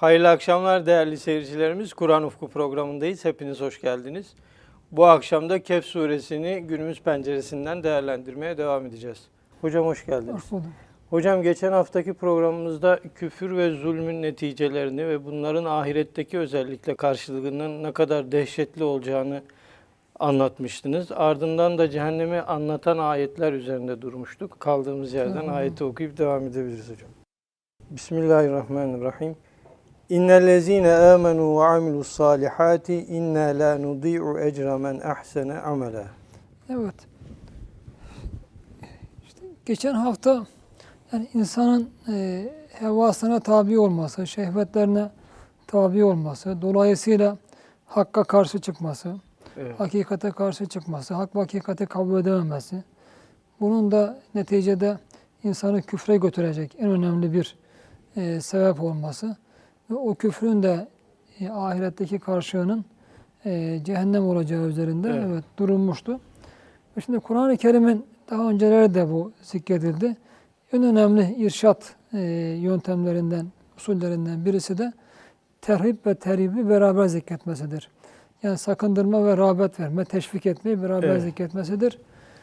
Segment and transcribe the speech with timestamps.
[0.00, 1.94] Hayırlı akşamlar değerli seyircilerimiz.
[1.94, 3.24] Kur'an Ufku programındayız.
[3.24, 4.34] Hepiniz hoş geldiniz.
[4.92, 9.28] Bu akşam da Kehf suresini günümüz penceresinden değerlendirmeye devam edeceğiz.
[9.60, 10.34] Hocam hoş geldiniz.
[10.34, 10.66] Hoş bulduk.
[11.10, 18.32] Hocam geçen haftaki programımızda küfür ve zulmün neticelerini ve bunların ahiretteki özellikle karşılığının ne kadar
[18.32, 19.42] dehşetli olacağını
[20.18, 21.12] anlatmıştınız.
[21.12, 24.60] Ardından da cehennemi anlatan ayetler üzerinde durmuştuk.
[24.60, 27.10] Kaldığımız yerden ayeti okuyup devam edebiliriz hocam.
[27.90, 29.36] Bismillahirrahmanirrahim.
[30.10, 36.04] İnnellezîne âmenû ve amilus salihâti inna la nudî'u ecra men ahsene amela.
[36.70, 36.94] Evet.
[39.26, 40.46] İşte geçen hafta
[41.12, 45.10] yani insanın e, hevasına tabi olması, şehvetlerine
[45.66, 47.36] tabi olması, dolayısıyla
[47.86, 49.14] hakka karşı çıkması,
[49.56, 49.80] Evet.
[49.80, 52.84] hakikate karşı çıkması, hak ve hakikati kabul edememesi,
[53.60, 54.98] bunun da neticede
[55.44, 57.56] insanı küfre götürecek en önemli bir
[58.16, 59.36] e, sebep olması
[59.94, 60.88] o küfrün de
[61.40, 62.84] e, ahiretteki karşılığının
[63.46, 65.24] e, cehennem olacağı üzerinde Evet.
[65.30, 65.44] evet.
[65.58, 66.20] durulmuştu.
[67.04, 70.16] Şimdi Kur'an-ı Kerim'in daha önceleri de bu zikredildi.
[70.72, 72.20] En önemli irşat e,
[72.60, 73.46] yöntemlerinden,
[73.76, 74.92] usullerinden birisi de
[75.60, 77.88] terhip ve terhibi beraber zikretmesidir.
[78.42, 81.22] Yani sakındırma ve rağbet verme, teşvik etmeyi beraber Evet.
[81.22, 81.98] zikretmesidir.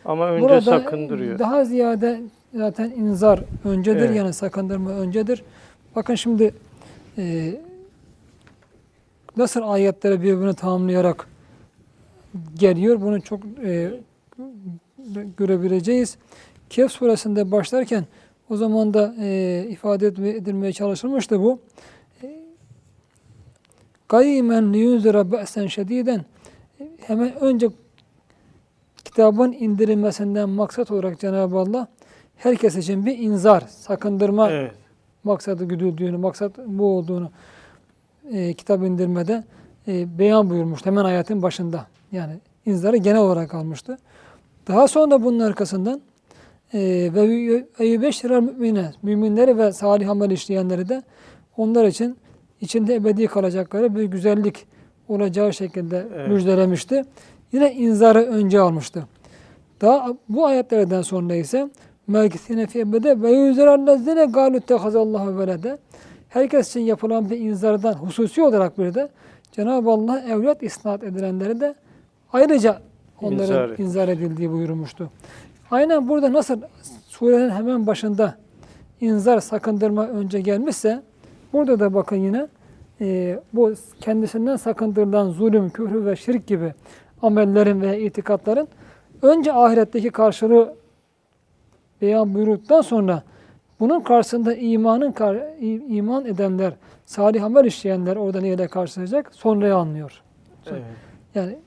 [0.05, 1.39] Ama önce Burada sakındırıyor.
[1.39, 2.21] daha ziyade
[2.53, 4.15] zaten inzar öncedir Evet.
[4.15, 5.43] yani sakındırma öncedir.
[5.95, 6.53] Bakın şimdi
[7.17, 7.55] e,
[9.37, 11.27] nasıl ayetleri birbirine tamamlayarak
[12.55, 13.91] geliyor bunu çok e,
[15.37, 16.17] görebileceğiz.
[16.69, 18.05] Kehf suresinde başlarken
[18.49, 21.59] o zaman da e, ifade edilmeye çalışılmıştı bu.
[24.09, 26.25] Gaymen liyunzira be'sen şediden
[26.99, 27.69] hemen önce
[29.05, 31.87] kitabın indirilmesinden maksat olarak Cenab-ı Allah
[32.35, 34.86] herkes için bir inzar, sakındırma Evet.
[35.27, 37.31] Maksadı güdüldüğünü, maksat bu olduğunu
[38.31, 39.43] e, kitap indirmede
[39.87, 41.87] e, beyan buyurmuştu hemen ayetin başında.
[42.11, 42.33] Yani
[42.65, 43.97] inzarı genel olarak almıştı.
[44.67, 46.01] Daha sonra bunun arkasından
[46.73, 46.79] e,
[47.13, 51.03] ve eyyübeşşirer mümine, müminleri ve salih amel işleyenleri de
[51.57, 52.17] onlar için
[52.61, 54.67] içinde ebedi kalacakları bir güzellik
[55.07, 56.29] olacağı şekilde Evet.
[56.29, 57.03] müjdelemişti.
[57.51, 59.07] Yine inzarı önce almıştı.
[59.81, 61.69] Daha bu ayetlerden sonra ise
[62.07, 65.77] melkisine fi ebede ve yüzerallezine galu tehazallahu velede
[66.29, 69.09] herkes için yapılan bir inzardan hususi olarak bir de
[69.51, 71.75] Cenab-ı Allah evlat isnat edilenleri de
[72.33, 72.81] ayrıca
[73.21, 75.09] onların İnzar inzar, edildiği buyurmuştu.
[75.71, 76.61] Aynen burada nasıl
[77.07, 78.35] surenin hemen başında
[79.01, 81.01] inzar sakındırma önce gelmişse
[81.53, 82.47] burada da bakın yine
[83.01, 86.73] e, bu kendisinden sakındırılan zulüm, küfür ve şirk gibi
[87.21, 88.67] amellerin ve itikatların
[89.21, 90.75] önce ahiretteki karşılığı
[92.01, 93.23] beyan buyurduktan sonra
[93.79, 95.13] bunun karşısında imanın
[95.89, 96.73] iman edenler,
[97.05, 99.35] salih amel işleyenler orada neyle karşılayacak?
[99.35, 100.21] Sonrayı anlıyor.
[100.71, 100.81] Evet.
[101.35, 101.57] Yani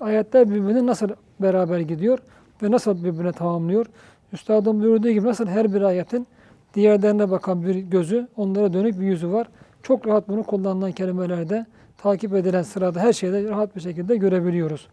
[0.00, 1.08] ayetler birbirine nasıl
[1.40, 2.18] beraber gidiyor
[2.62, 3.86] ve nasıl birbirine tamamlıyor?
[4.32, 6.26] Üstadın buyurduğu gibi nasıl her bir ayetin
[6.74, 9.48] diğerlerine bakan bir gözü, onlara dönük bir yüzü var.
[9.82, 11.66] Çok rahat bunu kullanılan kelimelerde,
[11.98, 14.88] takip edilen sırada her şeyde rahat bir şekilde görebiliyoruz.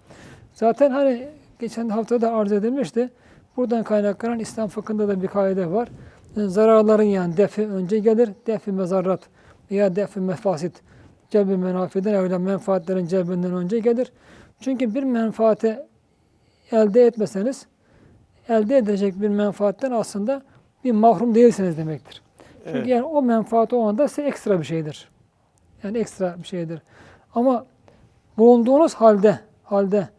[0.54, 1.28] Zaten hani
[1.60, 3.10] geçen hafta da arz edilmişti.
[3.58, 5.90] Buradan kaynaklanan İslam fıkhında da bir kaide var.
[6.36, 9.20] Yani zararların yani defi önce gelir, defi mezarrat
[9.72, 10.82] veya defi mefasit.
[11.30, 14.12] Celbi menafiden evlen menfaatlerin celbinden önce gelir.
[14.60, 15.80] Çünkü bir menfaati
[16.72, 17.66] elde etmeseniz
[18.50, 20.42] elde edecek bir menfaatten aslında
[20.84, 22.22] bir mahrum değilsiniz demektir.
[22.64, 22.88] Çünkü Evet.
[22.88, 25.10] yani o menfaat o anda size ekstra bir şeydir.
[25.84, 26.82] Yani ekstra bir şeydir.
[27.36, 27.66] Ama
[28.38, 30.10] bulunduğunuz halde halde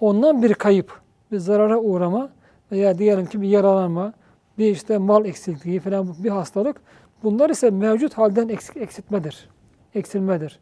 [0.00, 1.00] ondan bir kayıp,
[1.32, 2.28] bir zarara uğrama
[2.72, 4.12] veya diyelim ki bir yaralanma,
[4.58, 6.80] bir işte mal eksikliği falan bir hastalık
[7.22, 9.48] bunlar ise mevcut halden eksik, eksiltmedir.
[9.94, 10.60] Eksilmedir.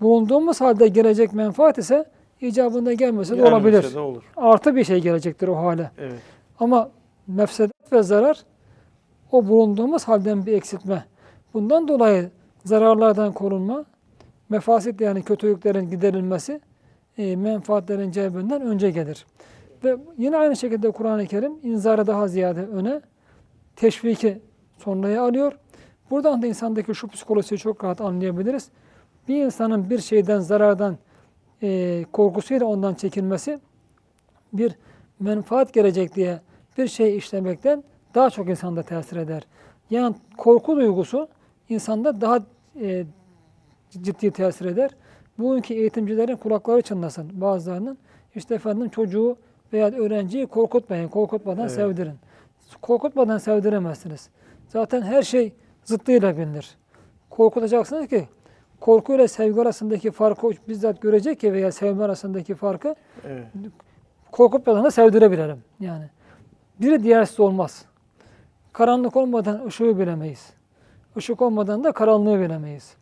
[0.00, 2.04] Bulunduğumuz halde gelecek menfaat ise
[2.40, 3.94] icabında gelmese de Gelmese olabilir.
[3.94, 4.22] de olur.
[4.36, 5.90] Artı bir şey gelecektir o hale.
[5.98, 6.20] Evet.
[6.60, 6.90] Ama
[7.26, 8.42] mefsedet ve zarar
[9.32, 11.04] o bulunduğumuz halden bir eksiltme.
[11.54, 12.30] Bundan dolayı
[12.64, 13.84] zararlardan korunma,
[14.48, 16.60] mefasit yani kötülüklerin giderilmesi,
[17.18, 19.26] e, menfaatlerin celbinden önce gelir.
[19.84, 23.00] Ve yine aynı şekilde Kur'an-ı Kerim inzara daha ziyade öne,
[23.76, 24.40] teşviki
[24.78, 25.52] sonraya alıyor.
[26.10, 28.68] Buradan da insandaki şu psikolojisiyi çok rahat anlayabiliriz.
[29.28, 30.98] Bir insanın bir şeyden, zarardan
[31.62, 33.60] e, korkusuyla ondan çekinmesi,
[34.52, 34.72] bir
[35.20, 36.40] menfaat gelecek diye
[36.78, 37.84] bir şey işlemekten
[38.14, 39.42] daha çok insanda tesir eder.
[39.90, 41.28] Yani korku duygusu
[41.68, 42.38] insanda daha
[42.80, 43.04] e,
[43.90, 44.90] ciddi tesir eder.
[45.38, 47.98] Bugünkü eğitimcilerin kulakları çınlasın bazılarının.
[48.34, 49.36] İşte efendim çocuğu
[49.72, 51.72] veya öğrenciyi korkutmayın, korkutmadan Evet.
[51.72, 52.14] sevdirin.
[52.82, 54.28] Korkutmadan sevdiremezsiniz.
[54.68, 55.52] Zaten her şey
[55.84, 56.76] zıttıyla bilinir.
[57.30, 58.28] korkutacaksınız ki
[58.80, 62.94] korku ile sevgi arasındaki farkı bizzat görecek ki veya sevme arasındaki farkı
[63.26, 63.46] Evet.
[64.32, 65.58] korkutmadan da sevdirebilelim.
[65.80, 66.04] Yani
[66.80, 67.84] biri diğersiz olmaz.
[68.72, 70.52] Karanlık olmadan ışığı bilemeyiz.
[71.16, 72.94] Işık olmadan da karanlığı bilemeyiz.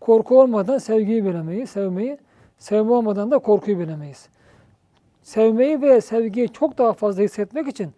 [0.00, 2.18] Korku olmadan sevgiyi bilemeyiz, sevmeyi.
[2.58, 4.28] Sevme olmadan da korkuyu bilemeyiz.
[5.22, 7.90] Sevmeyi ve sevgiyi çok daha fazla hissetmek için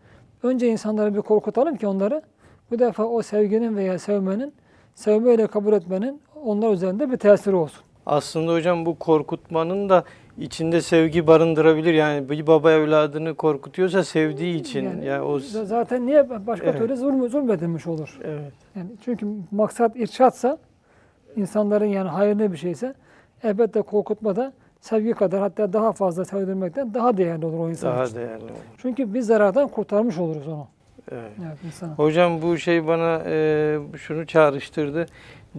[0.42, 2.22] önce insanları bir korkutalım ki onları
[2.70, 4.52] bu defa o sevginin veya sevmenin,
[4.94, 7.84] sevmeyle kabul etmenin onlar üzerinde bir tesiri olsun.
[8.06, 10.04] Aslında hocam bu korkutmanın da
[10.38, 11.94] içinde sevgi barındırabilir.
[11.94, 14.84] Yani bir baba evladını korkutuyorsa sevdiği için.
[14.84, 16.78] Yani, Yani o Zaten niye başka Evet.
[16.78, 18.18] türlü zulm, zulmedilmiş olur.
[18.24, 18.52] evet.
[18.76, 20.58] Yani çünkü maksat irşatsa,
[21.36, 22.94] insanların yani hayırlı bir şeyse
[23.42, 24.52] elbette korkutma da
[24.82, 28.16] sevgi kadar hatta daha fazla sevdirmekten daha değerli olur o insan Daha için.
[28.16, 28.52] değerli olur.
[28.78, 30.66] Çünkü biz zarardan kurtarmış oluruz onu.
[31.12, 31.30] Evet.
[31.48, 31.94] Evet, insana.
[31.94, 35.06] Hocam bu şey bana e, şunu çağrıştırdı.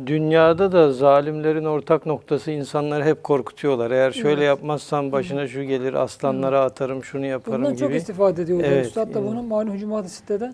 [0.06, 3.92] Dünyada da zalimlerin ortak noktası insanları hep korkutuyorlar.
[3.92, 4.48] Eğer şöyle Evet.
[4.48, 7.98] yapmazsan başına şu gelir, aslanlara atarım, şunu yaparım Bundan çok gibi.
[7.98, 8.68] istifade ediyorlar.
[8.72, 9.30] Evet, Üstad da evet.
[9.32, 10.54] bunu malum hücumat sitede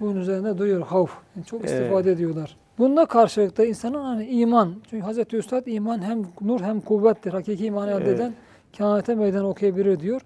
[0.00, 0.82] bunun üzerinde duyuyor.
[0.86, 1.10] Havf.
[1.36, 1.70] Yani çok Evet.
[1.70, 2.56] istifade ediyorlar.
[2.78, 4.74] Bununla karşılıkta insanın hani iman.
[4.90, 7.32] Çünkü Hazreti Üstad iman hem nur hem kuvvettir.
[7.32, 8.08] Hakiki iman elde Evet.
[8.20, 8.34] eden
[8.78, 10.20] kâhate meydan okuyabilir diyor.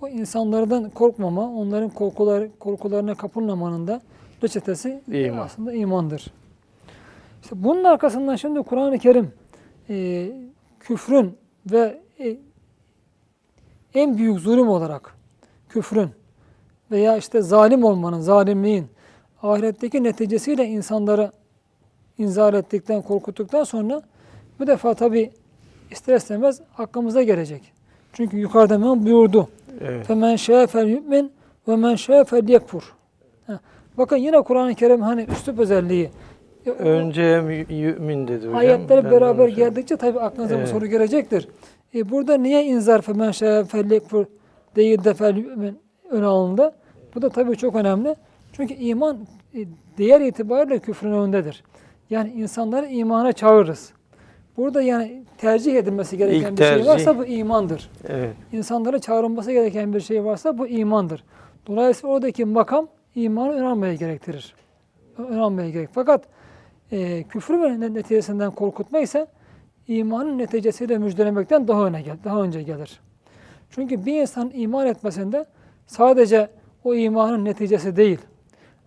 [0.00, 4.00] O insanlardan korkmama, onların korkular, korkularına kapılmamanın da
[4.42, 5.38] reçetesi İman.
[5.38, 6.32] aslında imandır.
[7.42, 9.32] İşte bunun arkasından şimdi Kur'an-ı Kerim
[9.90, 10.28] e,
[10.80, 11.36] küfrün
[11.72, 12.36] ve e,
[13.94, 15.14] en büyük zulüm olarak
[15.68, 16.08] küfrün
[16.90, 18.86] veya işte zalim olmanın, zalimliğin
[19.42, 21.32] ahiretteki neticesiyle insanları
[22.18, 24.02] inzar ettikten, korkuttuktan sonra
[24.60, 25.30] bu defa tabi
[25.90, 27.62] ister istemez aklımıza gelecek.
[28.12, 29.48] Çünkü yukarıda men buyurdu.
[29.80, 30.10] Evet.
[30.10, 30.14] Ve
[31.76, 32.94] men şâ fel yekfur.
[33.46, 33.60] Ha,
[33.98, 36.10] Bakın yine Kur'an-ı Kerim hani üslup özelliği.
[36.78, 38.56] Önce mü- mümin dedi hocam.
[38.56, 40.66] Ayetler beraber geldikçe tabi aklınıza Evet.
[40.66, 41.48] bu soru gelecektir.
[41.94, 43.00] E burada niye inzar
[43.30, 44.24] şâ fel yekfur
[44.76, 45.78] değil de yu'min
[46.10, 46.72] ön alındı?
[47.14, 48.16] Bu da tabii çok önemli.
[48.52, 49.18] Çünkü iman
[49.54, 49.58] e,
[49.98, 51.64] değer itibariyle küfrün önündedir.
[52.10, 53.92] Yani insanları imana çağırırız.
[54.56, 56.86] Burada yani tercih edilmesi gereken İlk bir şey tercih.
[56.86, 57.90] varsa bu imandır.
[58.08, 58.34] Evet.
[58.52, 61.24] İnsanlara çağrılması gereken bir şey varsa bu imandır.
[61.66, 64.54] Dolayısıyla oradaki makam imanı ön almaya gerektirir.
[65.18, 65.88] Ön almaya gerek.
[65.92, 66.24] Fakat
[66.92, 69.26] e, küfür ve ne- neticesinden korkutma ise
[69.88, 73.00] imanın neticesiyle müjdelemekten daha öne gel, daha önce gelir.
[73.70, 75.44] Çünkü bir insan iman etmesinde
[75.86, 76.48] sadece
[76.84, 78.18] o imanın neticesi değil.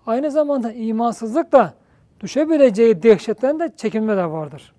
[0.05, 1.73] Aynı zamanda imansızlık da
[2.19, 4.73] düşebileceği dehşetten de çekinme de vardır.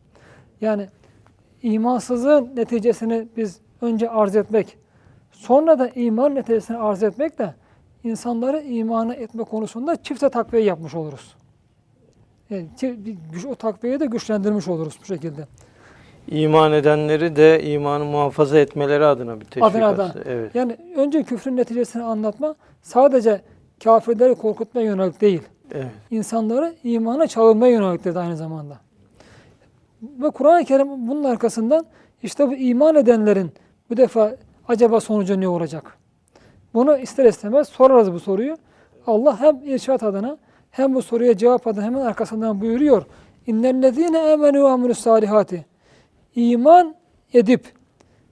[0.61, 0.88] Yani
[1.62, 4.79] imansızlığın neticesini biz önce arz etmek,
[5.32, 7.55] sonra da iman neticesini arz etmek de
[8.05, 11.35] insanları imana etme konusunda çifte takviye yapmış oluruz.
[12.50, 12.69] Yani
[13.49, 15.46] o takviyeyi de güçlendirmiş oluruz bu şekilde.
[16.29, 20.14] İman edenleri de imanı muhafaza etmeleri adına bir teşvik Adına da.
[20.25, 20.55] Evet.
[20.55, 23.41] Yani önce küfrün neticesini anlatma sadece
[23.84, 25.43] kafirleri korkutmaya yönelik değil.
[25.72, 25.87] Evet.
[26.10, 28.79] insanları imana çağırmaya yöneliktir aynı zamanda.
[30.03, 31.87] Ve Kur'an-ı Kerim bunun arkasından
[32.22, 33.53] işte bu iman edenlerin
[33.91, 34.37] bu defa
[34.69, 35.98] acaba sonucu ne olacak?
[36.75, 38.56] Bunu ister istemez sorarız bu soruyu.
[39.06, 40.39] Allah hem irşat adına
[40.70, 43.03] hem bu soruya cevap adına hemen arkasından buyuruyor.
[43.46, 45.67] İnnellezîne âmenû amilus salihati.
[46.37, 46.94] İman
[47.34, 47.72] edip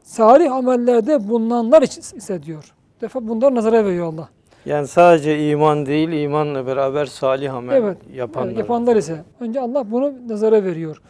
[0.02, 2.74] salih amellerde bulunanlar için ise diyor.
[2.96, 4.28] Bu defa bunları nazara veriyor Allah.
[4.66, 8.46] Yani sadece iman değil, imanla beraber salih amel Evet, yapanlar.
[8.48, 9.24] Evet, yapanlar ise.
[9.40, 11.02] Önce Allah bunu nazara veriyor.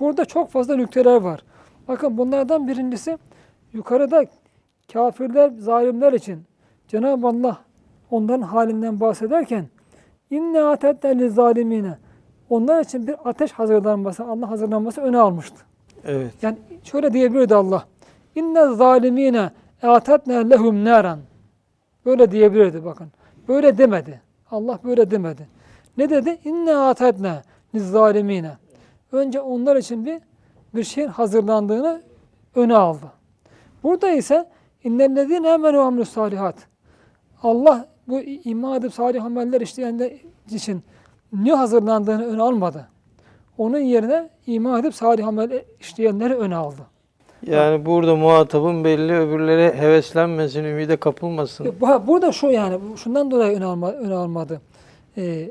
[0.00, 1.40] Burada çok fazla nükteler var.
[1.88, 3.18] Bakın bunlardan birincisi
[3.72, 4.24] yukarıda
[4.92, 6.42] kafirler, zalimler için
[6.88, 7.58] Cenab-ı Allah
[8.10, 9.66] onların halinden bahsederken
[10.30, 11.98] inne atetne zalimine
[12.50, 15.56] onlar için bir ateş hazırlanması, Allah hazırlanması öne almıştı.
[16.04, 16.32] Evet.
[16.42, 17.84] Yani şöyle diyebilirdi Allah.
[18.34, 19.50] İnne zalimine
[19.82, 21.18] atetne lehum naran.
[22.06, 23.08] Böyle diyebilirdi bakın.
[23.48, 24.20] Böyle demedi.
[24.50, 25.48] Allah böyle demedi.
[25.96, 26.38] Ne dedi?
[26.44, 27.42] İnne atetne
[27.74, 28.56] zalimine.
[29.12, 30.20] Önce onlar için bir
[30.74, 32.02] bir şeyin hazırlandığını
[32.54, 33.06] öne aldı.
[33.82, 34.48] Burada ise
[34.84, 36.56] innellezine amenu amilus salihat.
[37.42, 40.12] Allah bu iman edip salih ameller işleyenler
[40.50, 40.82] için
[41.32, 42.88] ne hazırlandığını öne almadı.
[43.58, 46.86] Onun yerine iman edip salih amel işleyenleri öne aldı.
[47.46, 51.74] Yani burada muhatabın belli öbürlere heveslenmesin, ümide kapılmasın.
[51.80, 54.60] Bu- Burada şu yani şundan dolayı öne, alma, öne almadı.
[55.18, 55.50] Ee,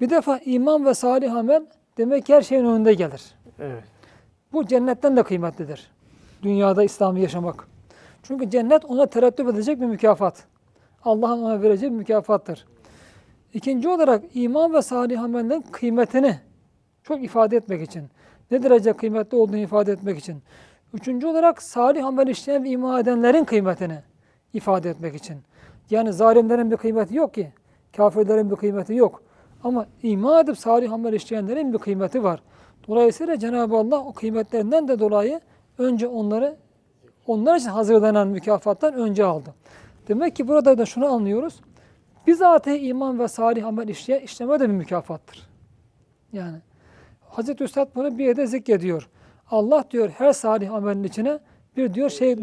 [0.00, 1.66] bir defa iman ve salih amel
[1.98, 3.22] demek her şeyin önünde gelir.
[3.60, 3.84] Evet.
[4.52, 5.90] Bu cennetten de kıymetlidir.
[6.42, 7.68] Dünyada İslam'ı yaşamak.
[8.22, 10.44] Çünkü cennet ona tereddüt edecek bir mükafat.
[11.04, 12.64] Allah'ın ona vereceği bir mükafattır.
[13.54, 16.38] İkinci olarak iman ve salih amellerin kıymetini
[17.02, 18.02] çok ifade etmek için.
[18.50, 20.42] ne derece kıymetli olduğunu ifade etmek için.
[20.94, 23.98] Üçüncü olarak salih amel işleyen ve iman edenlerin kıymetini
[24.52, 25.36] ifade etmek için.
[25.90, 27.52] Yani zalimlerin bir kıymeti yok ki.
[27.96, 29.22] Kafirlerin bir kıymeti yok.
[29.64, 32.42] Ama iman edip salih amel işleyenlerin bir kıymeti var.
[32.88, 35.40] Dolayısıyla Cenab-ı Allah o kıymetlerinden de dolayı
[35.78, 36.56] önce onları
[37.26, 39.54] onlar için hazırlanan mükafattan önce aldı.
[40.08, 41.60] Demek ki burada da şunu anlıyoruz.
[42.26, 45.48] Bizatihi iman ve salih amel işleye, işleme de bir mükafattır.
[46.32, 46.58] Yani
[47.28, 49.08] Hazreti Üstad bunu bir yerde zikrediyor.
[49.54, 51.38] Allah diyor her salih amelin içine
[51.76, 52.36] bir diyor şey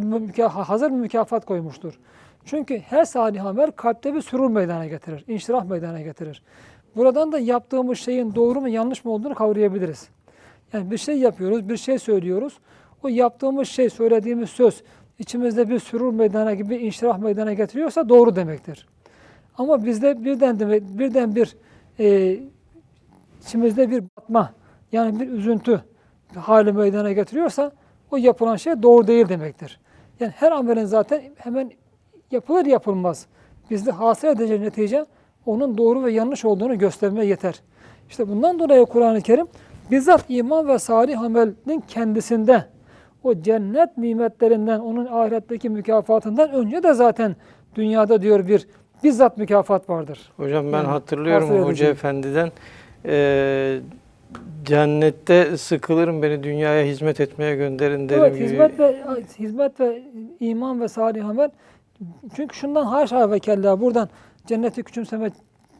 [0.47, 1.99] hazır bir mükafat koymuştur.
[2.45, 6.43] Çünkü her salih amel kalpte bir sürur meydana getirir, inşirah meydana getirir.
[6.95, 10.09] Buradan da yaptığımız şeyin doğru mu yanlış mı olduğunu kavrayabiliriz.
[10.73, 12.59] Yani bir şey yapıyoruz, bir şey söylüyoruz.
[13.03, 14.83] O yaptığımız şey, söylediğimiz söz
[15.19, 18.87] içimizde bir sürur meydana gibi inşirah meydana getiriyorsa doğru demektir.
[19.57, 21.55] Ama bizde birden de, birden bir
[21.99, 22.39] e,
[23.41, 24.53] içimizde bir batma
[24.91, 25.83] yani bir üzüntü
[26.39, 27.71] hali meydana getiriyorsa
[28.11, 29.79] o yapılan şey doğru değil demektir.
[30.19, 31.71] Yani her amelin zaten hemen
[32.31, 33.25] yapılır yapılmaz.
[33.69, 35.05] Bizde hasıl edeceği netice
[35.45, 37.61] onun doğru ve yanlış olduğunu göstermeye yeter.
[38.09, 39.47] İşte bundan dolayı Kur'an-ı Kerim
[39.91, 42.65] bizzat iman ve salih amelin kendisinde
[43.23, 47.35] o cennet nimetlerinden, onun ahiretteki mükafatından önce de zaten
[47.75, 48.67] dünyada diyor bir
[49.03, 50.31] bizzat mükafat vardır.
[50.37, 51.87] Hocam ben Yani hatırlıyorum Hoca.
[51.87, 52.51] Efendi'den
[53.05, 53.81] eee,
[54.65, 58.45] cennette sıkılırım beni dünyaya hizmet etmeye gönderin derim Evet, gibi.
[58.45, 58.95] hizmet ve
[59.39, 60.03] hizmet ve
[60.39, 61.49] iman ve salih amel.
[62.35, 64.09] Çünkü şundan haşa ve kella buradan
[64.47, 65.31] cenneti küçümseme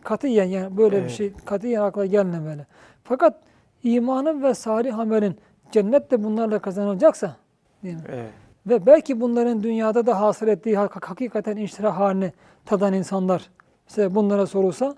[0.04, 1.12] katiyen yani böyle bir Evet.
[1.12, 2.66] şey katiyen akla gelmemeli.
[3.04, 3.40] Fakat
[3.84, 5.36] imanın ve salih amelin
[5.72, 7.36] cennet de bunlarla kazanılacaksa
[7.84, 8.02] değil mi?
[8.14, 8.30] Evet.
[8.68, 12.32] Ve belki bunların dünyada da hasıl ettiği hak- hakikaten inşirah halini
[12.66, 13.50] tadan insanlar
[13.90, 14.96] mesela bunlara sorulsa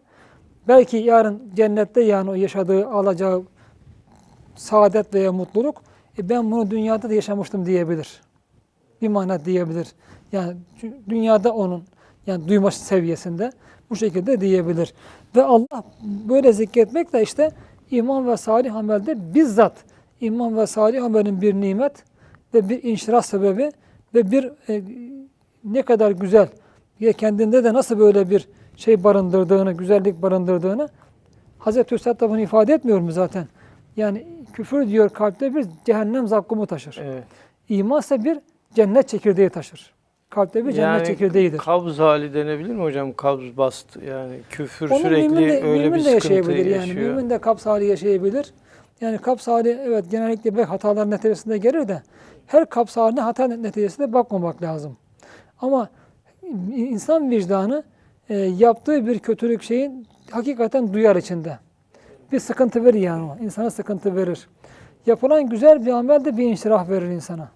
[0.67, 3.43] belki yarın cennette yani o yaşadığı, alacağı
[4.55, 5.81] saadet veya mutluluk
[6.17, 8.21] e ben bunu dünyada da yaşamıştım diyebilir.
[9.01, 9.87] Bir mana diyebilir.
[10.31, 10.57] Yani
[11.09, 11.83] dünyada onun
[12.27, 13.51] yani duyma seviyesinde
[13.89, 14.93] bu şekilde diyebilir.
[15.35, 15.83] Ve Allah
[16.29, 17.51] böyle zikretmek de işte
[17.91, 19.73] iman ve salih amelde bizzat
[20.21, 22.03] iman ve salih amelin bir nimet
[22.53, 23.71] ve bir inşirah sebebi
[24.13, 24.81] ve bir e,
[25.63, 26.47] ne kadar güzel
[26.99, 30.89] ya kendinde de nasıl böyle bir şey barındırdığını, güzellik barındırdığını
[31.59, 33.47] Hazreti Üstad da bunu ifade etmiyor mu zaten?
[33.97, 36.99] Yani küfür diyor kalpte bir cehennem zakkumu taşır.
[37.03, 37.23] Evet.
[37.69, 38.39] İman ise bir
[38.75, 39.93] cennet çekirdeği taşır.
[40.29, 41.57] Kalpte bir cennet çekirdeğidir.
[41.57, 43.13] kabz hali denebilir mi hocam?
[43.13, 46.87] Kabz bastı yani küfür Onu sürekli mümin de, öyle mümin bir de yaşayabilir yani.
[46.87, 47.09] yaşıyor.
[47.09, 48.53] Mümin de kaps hali yaşayabilir.
[49.01, 52.01] Yani kaps hali evet genellikle belki hatalar neticesinde gelir de
[52.47, 54.97] her kaps haline hata neticesinde bakmamak lazım.
[55.61, 55.89] Ama
[56.75, 57.83] insan vicdanı
[58.29, 61.57] e, yaptığı bir kötülük şeyin hakikaten duyar içinde.
[62.31, 63.43] Bir sıkıntı verir yani o.
[63.43, 64.47] İnsana sıkıntı verir.
[65.05, 67.51] Yapılan güzel bir amel de bir inşirah verir insana.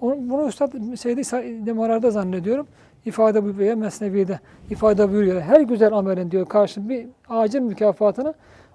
[0.00, 1.22] Onu, bunu Üstad şeyde
[1.66, 2.66] demarlarda zannediyorum.
[3.04, 4.40] ifade bu veya Mesnevi'de
[4.70, 5.40] ifade buyuruyor.
[5.40, 8.34] Her güzel amelin diyor karşı bir acil mükafatını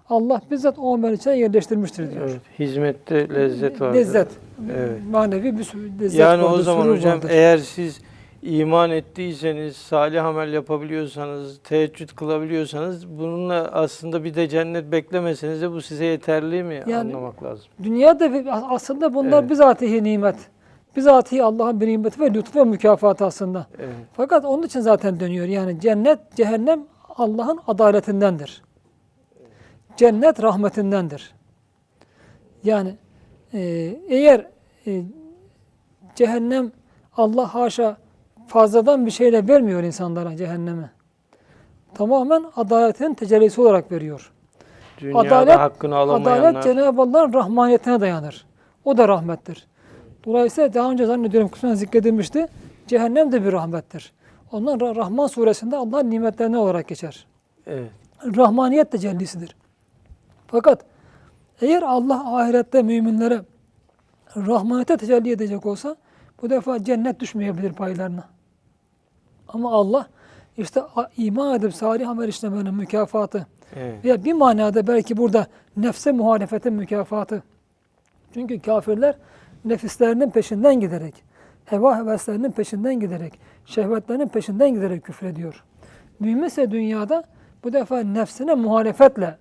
[0.09, 2.29] Allah bizzat o amel içine yerleştirmiştir diyor.
[2.29, 3.99] Evet, hizmette lezzet vardır.
[3.99, 4.27] Lezzet.
[4.77, 4.99] Evet.
[5.11, 7.29] Manevi bir lezzet Yani vardır, o zaman hocam vardır.
[7.29, 8.01] eğer siz
[8.47, 15.81] iman ettiyseniz, salih amel yapabiliyorsanız, teheccüd kılabiliyorsanız bununla aslında bir de cennet beklemeseniz de bu
[15.81, 17.65] size yeterli mi Yani- anlamak lazım.
[17.83, 19.49] Dünyada ve aslında bunlar Evet.
[19.51, 20.35] bizatihi nimet.
[20.95, 23.67] Bizatihi Allah'ın bir nimeti ve lütfu ve mükafatı aslında.
[23.79, 23.95] Evet.
[24.13, 25.45] Fakat onun için zaten dönüyor.
[25.45, 26.83] Yani cennet, cehennem
[27.15, 28.61] Allah'ın adaletindendir.
[29.97, 31.33] Cennet rahmetindendir.
[32.63, 32.95] Yani
[33.53, 33.59] e,
[34.09, 34.47] eğer
[34.87, 35.01] e,
[36.15, 36.71] cehennem
[37.17, 37.97] Allah haşa
[38.47, 40.89] fazladan bir şeyle vermiyor insanlara cehenneme.
[41.93, 44.31] Tamamen adaletin tecellisi olarak veriyor.
[44.99, 46.49] Dünyada Adalet- hakkını alamayanlar.
[46.51, 48.45] Adalet Cenab-ı Allah'ın rahmaniyetine dayanır.
[48.85, 49.67] O da rahmettir.
[50.25, 52.47] Dolayısıyla daha önce zannediyorum kısmen zikredilmişti.
[52.87, 54.13] Cehennem de bir rahmettir.
[54.51, 57.25] Ondan Ra- Rahman suresinde Allah'ın nimetlerine olarak geçer.
[57.67, 57.91] Evet.
[58.37, 59.55] Rahmaniyet tecellisidir.
[60.47, 60.85] Fakat
[61.61, 63.41] eğer Allah ahirette müminlere
[64.35, 65.95] rahmaniyete tecelli edecek olsa
[66.41, 68.23] bu defa cennet düşmeyebilir paylarına.
[69.49, 70.07] Ama Allah
[70.57, 70.81] işte
[71.17, 74.05] iman edip salih amel işlemenin mükafatı Evet.
[74.05, 77.43] veya bir manada belki burada nefse muhalefetin mükafatı.
[78.33, 79.15] Çünkü kafirler
[79.65, 81.13] nefislerinin peşinden giderek,
[81.65, 85.63] heva heveslerinin peşinden giderek, şehvetlerinin peşinden giderek küfrediyor.
[86.19, 87.23] Mümin ise dünyada
[87.63, 89.37] bu defa nefsine muhalefetle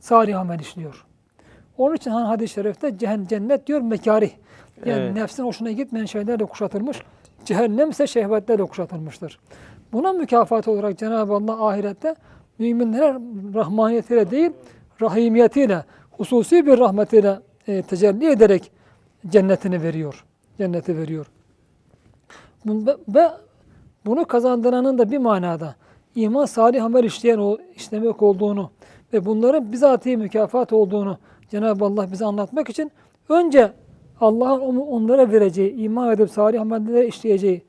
[0.00, 1.04] salih amel işliyor.
[1.78, 4.30] Onun için hani hadis-i şerifte cennet diyor mekarih.
[4.86, 5.14] Yani Evet.
[5.14, 7.02] nefsin hoşuna gitmeyen şeylerle kuşatılmış.
[7.46, 9.38] Cehennem ise şehvetlerle kuşatılmıştır.
[9.92, 12.14] Buna mükafat olarak Cenab-ı Allah ahirette
[12.58, 13.18] müminlere
[13.54, 14.50] rahmaniyetiyle değil,
[15.02, 18.70] rahimiyetiyle, hususi bir rahmetiyle e, tecelli ederek
[19.28, 20.24] cennetini veriyor.
[20.58, 21.26] Cenneti veriyor.
[23.08, 23.30] Ve
[24.06, 25.74] bunu kazandıranın da bir manada
[26.14, 28.70] iman salih amel işleyen o işlemek olduğunu
[29.12, 31.18] ve bunların bizatihi mükafat olduğunu
[31.50, 32.92] Cenab-ı Allah bize anlatmak için
[33.28, 33.72] önce
[34.20, 37.62] Allah'ın onlara vereceği, iman edip salih amellere işleyeceği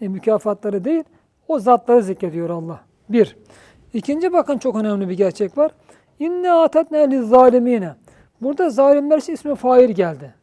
[0.00, 1.04] e, mükafatları değil,
[1.48, 2.80] o zatları zikrediyor Allah.
[3.08, 3.36] Bir.
[3.94, 5.72] İkinci bakın çok önemli bir gerçek var.
[6.18, 7.94] İnne atetne liz zalimine.
[8.40, 10.34] Burada zalimler için ismi fail geldi.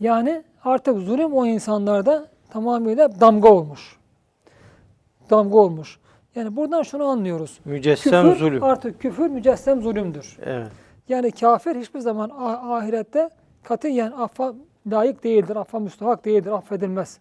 [0.00, 3.96] Yani artık zulüm o insanlarda tamamıyla damga olmuş.
[5.30, 5.98] Damga olmuş.
[6.34, 7.60] Yani buradan şunu anlıyoruz.
[7.64, 8.64] Mücessem küfür zulüm.
[8.64, 10.38] artık küfür mücessem zulümdür.
[10.44, 10.66] Evet.
[11.08, 13.30] Yani kafir hiçbir zaman ah- ahirette
[13.64, 14.54] katiyen affa
[14.90, 17.18] layık değildir, affa müstahak değildir, affedilmez.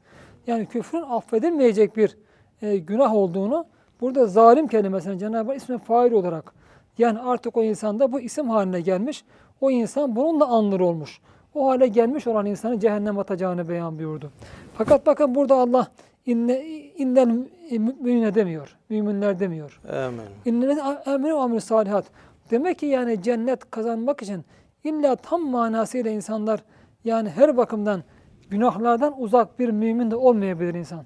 [0.48, 2.18] Yani küfrün affedilmeyecek bir
[2.62, 3.66] e, günah olduğunu
[4.02, 6.54] burada zalim kelimesini Cenab-ı Hak ismi fail olarak
[6.98, 9.24] yani artık o insanda bu isim haline gelmiş.
[9.62, 11.20] O insan bununla anılır olmuş.
[11.56, 14.32] O hale gelmiş olan insanı cehennem atacağını beyan buyurdu.
[14.78, 15.88] Fakat bakın burada Allah
[16.26, 16.62] inne,
[16.98, 18.78] innel müminine demiyor.
[18.90, 19.80] Müminler demiyor.
[19.90, 20.24] Amin.
[20.46, 22.06] Emri ve amel salihat.
[22.52, 24.46] Demek ki yani cennet kazanmak için
[24.84, 26.60] illa tam manasıyla insanlar
[27.04, 28.04] yani her bakımdan
[28.50, 31.06] günahlardan uzak bir mümin de olmayabilir insan.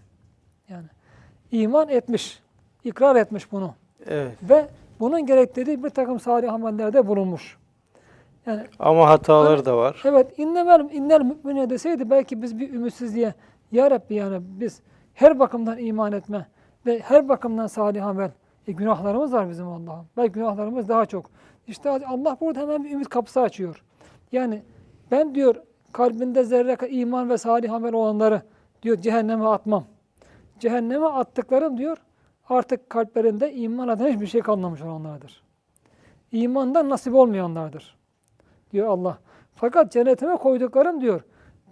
[0.70, 0.86] Yani
[1.52, 2.40] iman etmiş,
[2.84, 3.74] ikrar etmiş bunu
[4.08, 4.32] Evet.
[4.50, 4.68] ve
[5.00, 7.58] bunun gerektirdiği bir takım salih amellerde bulunmuş.
[8.46, 10.02] Yani Ama hataları da var.
[10.06, 13.34] Evet, innemel innel mümine deseydi belki biz bir ümitsizliğe
[13.72, 14.82] ya Rabbi yani biz
[15.14, 16.46] her bakımdan iman etme
[16.86, 18.32] ve her bakımdan salih amel.
[18.68, 20.08] E, günahlarımız var bizim Allah'ım.
[20.18, 21.26] Belki günahlarımız daha çok.
[21.68, 23.84] İşte Allah burada hemen bir ümit kapısı açıyor.
[24.32, 24.64] Yani
[25.12, 25.56] ben diyor
[25.94, 28.42] kalbinde zerre iman ve salih amel olanları
[28.84, 29.84] diyor cehenneme atmam.
[30.60, 31.98] Cehenneme attıklarım diyor
[32.50, 35.44] artık kalplerinde iman adına hiçbir şey kalmamış olanlardır.
[36.32, 37.98] İmandan nasip olmayanlardır
[38.72, 39.18] diyor Allah.
[39.56, 41.22] Fakat cennetime koyduklarım diyor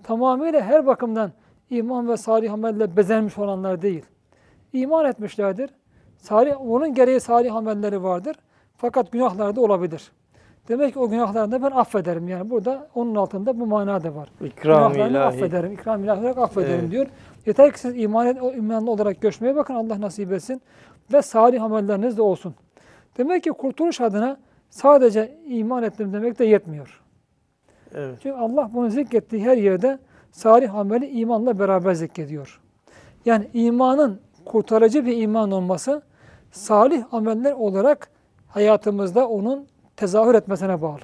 [0.04, 1.32] tamamıyla her bakımdan
[1.70, 4.06] iman ve salih amelle bezenmiş olanlar değil.
[4.74, 5.70] İman etmişlerdir.
[6.18, 8.36] Salih, onun gereği salih amelleri vardır.
[8.84, 10.12] Fakat günahları da olabilir.
[10.68, 12.28] Demek ki o günahlarını ben affederim.
[12.28, 14.30] Yani burada onun altında bu mana da var.
[14.42, 15.20] İkram ilahi.
[15.20, 15.72] affederim.
[15.72, 16.92] İkram ilahi olarak affederim Evet.
[16.92, 17.08] diyor.
[17.46, 20.62] Yeter ki siz iman et, o imanlı olarak göçmeye bakın Allah nasip etsin.
[21.14, 22.56] Ve salih amelleriniz de olsun.
[23.18, 24.38] Demek ki kurtuluş adına
[24.70, 27.02] sadece iman ettim demek de yetmiyor.
[27.96, 28.18] Evet.
[28.24, 30.00] Çünkü Allah bunu zikrettiği her yerde
[30.32, 32.62] salih ameli imanla beraber zikrediyor.
[33.26, 36.02] Yani imanın kurtarıcı bir iman olması
[36.52, 38.13] salih ameller olarak
[38.54, 41.00] hayatımızda onun tezahür etmesine bağlı.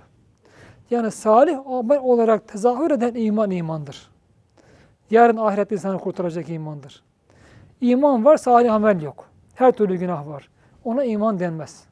[0.92, 4.10] Yani salih amel olarak tezahür eden iman imandır.
[5.12, 7.04] Yarın ahiret insanı kurtaracak imandır.
[7.82, 9.26] İman var, salih amel yok.
[9.56, 10.50] Her türlü günah var.
[10.84, 11.84] Ona iman denmez.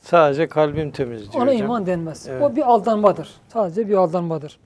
[0.00, 1.64] Sadece kalbim temiz diyor Ona hocam.
[1.64, 2.28] iman denmez.
[2.28, 2.42] Evet.
[2.42, 3.34] O bir aldanmadır.
[3.48, 4.58] Sadece bir aldanmadır.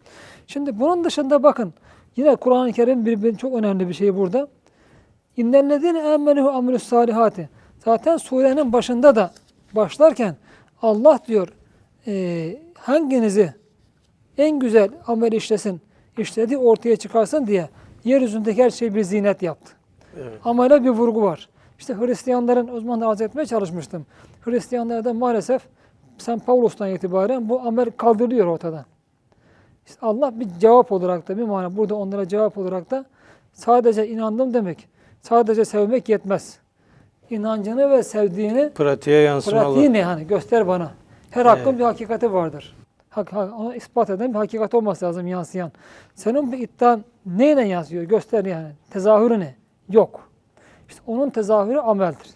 [0.47, 1.75] Şimdi bunun dışında bakın
[2.17, 4.49] yine Kur'an-ı Kerim bir, bir çok önemli bir şey burada.
[5.37, 7.49] İnnellezine amenü amelus salihati.
[7.85, 9.31] Zaten surenin başında da
[9.75, 10.37] başlarken
[10.83, 11.49] Allah diyor
[12.07, 13.55] e, hanginizi
[14.39, 15.81] en güzel amel işlesin,
[16.19, 17.69] işlediği ortaya çıkarsın diye
[18.05, 19.73] yeryüzündeki her şeyi bir zinet yaptı.
[20.17, 20.41] Evet.
[20.45, 21.49] Amele bir vurgu var.
[21.79, 24.07] İşte Hristiyanların o zaman da arz etmeye çalışmıştım.
[24.41, 25.63] Hristiyanlarda maalesef
[26.19, 26.47] St.
[26.47, 28.85] Paulus'tan itibaren bu amel kaldırılıyor ortadan.
[29.87, 33.05] İşte Allah bir cevap olarak da bir mana burada onlara cevap olarak da
[33.53, 34.89] sadece inandım demek,
[35.23, 36.59] sadece sevmek yetmez.
[37.31, 39.65] İnancını ve sevdiğini Pratiğe yansımalı.
[39.75, 40.91] pratiği ne hani göster bana.
[41.31, 41.79] Her hakkın Evet.
[41.79, 42.77] bir hakikati vardır.
[43.11, 45.73] Hak, hak- onu ispat eden bir hakikat olması lazım yansıyan.
[46.15, 48.03] Senin bir iddian neyle yansıyor?
[48.05, 48.69] Göster yani.
[48.91, 49.55] Tezahürü ne?
[49.91, 50.29] Yok.
[50.89, 52.31] İşte onun tezahürü ameldir.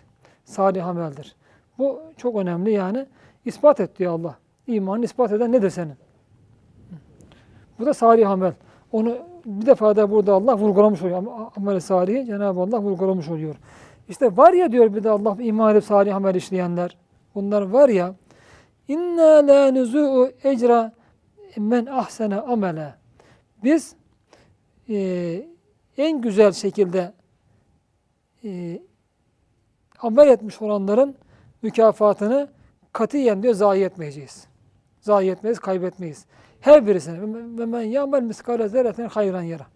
[0.45, 1.37] Salih ameldir.
[1.79, 3.07] Bu çok önemli yani.
[3.45, 4.35] İspat et diyor Allah.
[4.67, 5.95] İmanı ispat eden nedir senin?
[7.79, 8.53] Bu da salih amel.
[8.93, 11.19] Onu bir defa da burada Allah vurgulamış oluyor.
[11.23, 13.55] Am- Amel-i salihi Cenab-ı Allah vurgulamış oluyor.
[14.09, 16.97] İşte var ya diyor bir de Allah iman edip salih amel işleyenler.
[17.35, 18.15] Bunlar var ya
[18.89, 20.93] inna la nuzu'u ecra
[21.57, 22.95] men ahsene amele.
[23.65, 23.97] Biz
[24.89, 25.47] e,
[25.99, 27.13] en güzel şekilde
[28.45, 28.81] e,
[30.01, 31.17] amel etmiş olanların
[31.63, 32.49] mükafatını
[32.93, 34.47] katiyen diyor zayi etmeyeceğiz.
[35.01, 36.27] Zayi etmeyiz, kaybetmeyiz.
[36.61, 37.21] Her birisine
[37.59, 39.67] ve men yamel miskale zerretin hayran yara.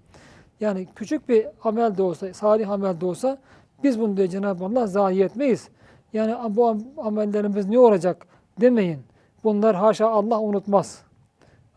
[0.61, 3.39] Yani küçük bir amel de olsa, salih amel de olsa
[3.83, 5.69] biz bunu diyor Cenab-ı Allah zayi etmeyiz.
[6.13, 8.27] Yani bu am- amellerimiz ne olacak
[8.61, 8.99] demeyin.
[9.45, 11.03] Bunlar haşa Allah unutmaz.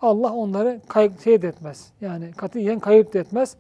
[0.02, 1.92] Allah onları kayıp şey etmez.
[2.02, 3.56] Yani katiyen kayıp da etmez.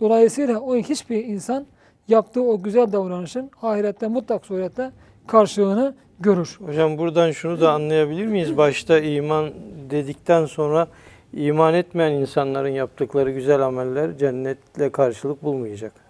[0.00, 1.66] Dolayısıyla o hiçbir insan
[2.08, 4.90] yaptığı o güzel davranışın ahirette mutlak surette
[5.26, 6.58] karşılığını görür.
[6.66, 8.56] Hocam buradan şunu da anlayabilir miyiz?
[8.56, 9.50] Başta iman
[9.90, 10.88] dedikten sonra
[11.32, 16.03] iman etmeyen insanların yaptıkları güzel ameller cennetle karşılık bulmayacak.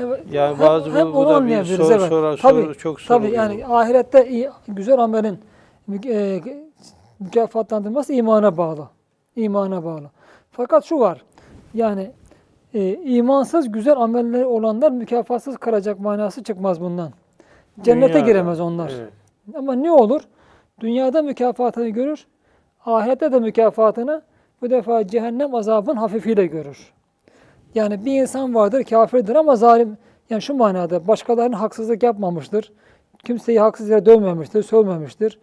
[0.00, 2.08] Evet, Yani bazı hem bu, bu da bir soru, evet.
[2.08, 3.32] soru, Tabii, soru çok Tabii soruluyor.
[3.32, 5.38] yani ahirette iyi, güzel amelin
[6.06, 6.40] e,
[7.20, 8.88] mükafatlandırılması imana bağlı.
[9.36, 10.10] İmana bağlı.
[10.50, 11.22] Fakat şu var.
[11.74, 12.10] Yani
[12.74, 17.12] e, imansız güzel amelleri olanlar mükafatsız kalacak manası çıkmaz bundan.
[17.82, 18.92] Cennete Dünyada, giremez onlar.
[18.98, 19.12] Evet.
[19.54, 20.20] Ama ne olur?
[20.80, 22.26] Dünyada mükafatını görür.
[22.86, 24.22] Ahirette de mükafatını
[24.62, 26.92] bu defa cehennem azabın hafifiyle görür.
[27.78, 29.96] Yani bir insan vardır kafirdir ama zalim
[30.30, 32.72] yani şu manada başkalarına haksızlık yapmamıştır.
[33.24, 35.38] Kimseyi haksız yere dövmemiştir, sövmemiştir.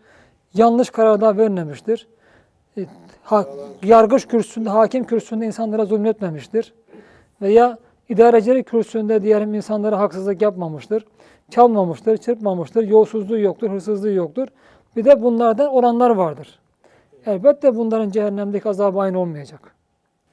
[0.53, 2.07] Yanlış kararlar vermemiştir.
[2.77, 2.85] E,
[3.23, 3.45] ha-
[3.83, 6.73] yargıç kürsüsünde, hakim kürsüsünde insanlara zulmetmemiştir.
[7.41, 7.77] Veya
[8.09, 11.05] idarecilik kürsüsünde diğer insanlara haksızlık yapmamıştır.
[11.49, 14.47] Çalmamıştır, çırpmamıştır, yolsuzluğu yoktur, hırsızlığı yoktur.
[14.95, 16.59] Bir de bunlardan olanlar vardır.
[17.25, 19.74] Elbette bunların cehennemdeki azabı aynı olmayacak.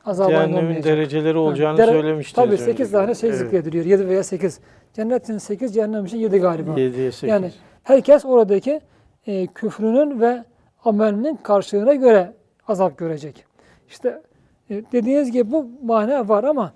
[0.04, 2.46] Azabı Cehennemin dereceleri olacağını Dere- söylemiştiniz.
[2.46, 2.92] Tabii 8 önceki.
[2.92, 3.38] tane şey Evet.
[3.38, 3.84] zikrediliyor.
[3.84, 4.60] 7 veya 8.
[4.92, 6.70] Cennetin 8, cehennem için 7 galiba.
[6.80, 7.28] 7'ye 8.
[7.30, 7.50] Yani
[7.82, 8.80] herkes oradaki
[9.26, 10.44] e, küfrünün ve
[10.84, 12.32] amelinin karşılığına göre
[12.68, 13.44] azap görecek.
[13.88, 14.22] İşte
[14.70, 16.72] e, dediğiniz gibi bu mana var ama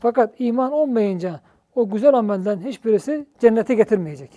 [0.00, 1.40] fakat iman olmayınca
[1.74, 4.30] o güzel amelden hiçbirisi cennete getirmeyecek.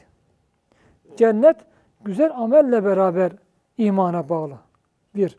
[1.17, 1.55] Cennet
[2.03, 3.31] güzel amelle beraber
[3.77, 4.53] imana bağlı.
[5.15, 5.37] Bir.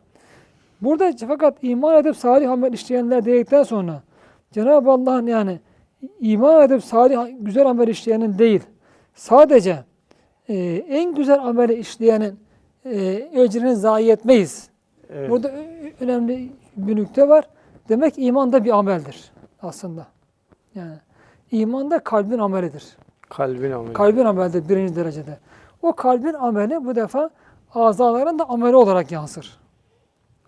[0.83, 4.01] Burada fakat iman edip salih amel işleyenler dedikten sonra
[4.51, 5.59] Cenab-ı Allah'ın yani
[6.19, 8.61] iman edip salih güzel amel işleyenin değil
[9.15, 9.83] sadece
[10.49, 10.55] e,
[10.89, 12.39] en güzel ameli işleyenin
[12.85, 14.69] e, ecrini zayi etmeyiz.
[15.09, 15.29] Evet.
[15.29, 15.51] Burada
[15.99, 17.47] önemli bir nükte var.
[17.89, 20.07] Demek iman da bir ameldir aslında.
[20.75, 20.95] Yani
[21.51, 22.97] iman da kalbin amelidir.
[23.29, 23.93] Kalbin ameli.
[23.93, 25.37] Kalbin amelidir birinci derecede.
[25.81, 27.29] O kalbin ameli bu defa
[27.73, 29.62] azaların da ameli olarak yansır.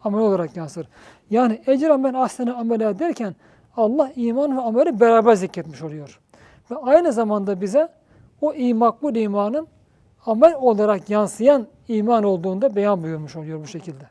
[0.06, 0.88] Amel olarak yansır.
[1.30, 3.36] Yani ecir amel aslen amel derken
[3.78, 6.20] Allah iman ve ameli beraber zikretmiş oluyor.
[6.72, 7.90] Ve aynı zamanda bize
[8.42, 9.68] o im- makbul imanın
[10.26, 14.04] amel olarak yansıyan iman olduğunda beyan buyurmuş oluyor bu şekilde.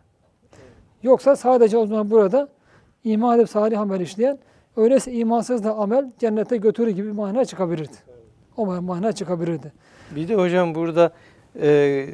[1.03, 2.49] Yoksa sadece o zaman burada
[3.05, 4.39] iman edip salih amel işleyen
[4.77, 7.97] öyleyse imansız da amel cennete götürür gibi mana çıkabilirdi.
[8.57, 9.73] O mana çıkabilirdi.
[10.17, 11.13] Bir de hocam burada
[11.61, 12.07] e,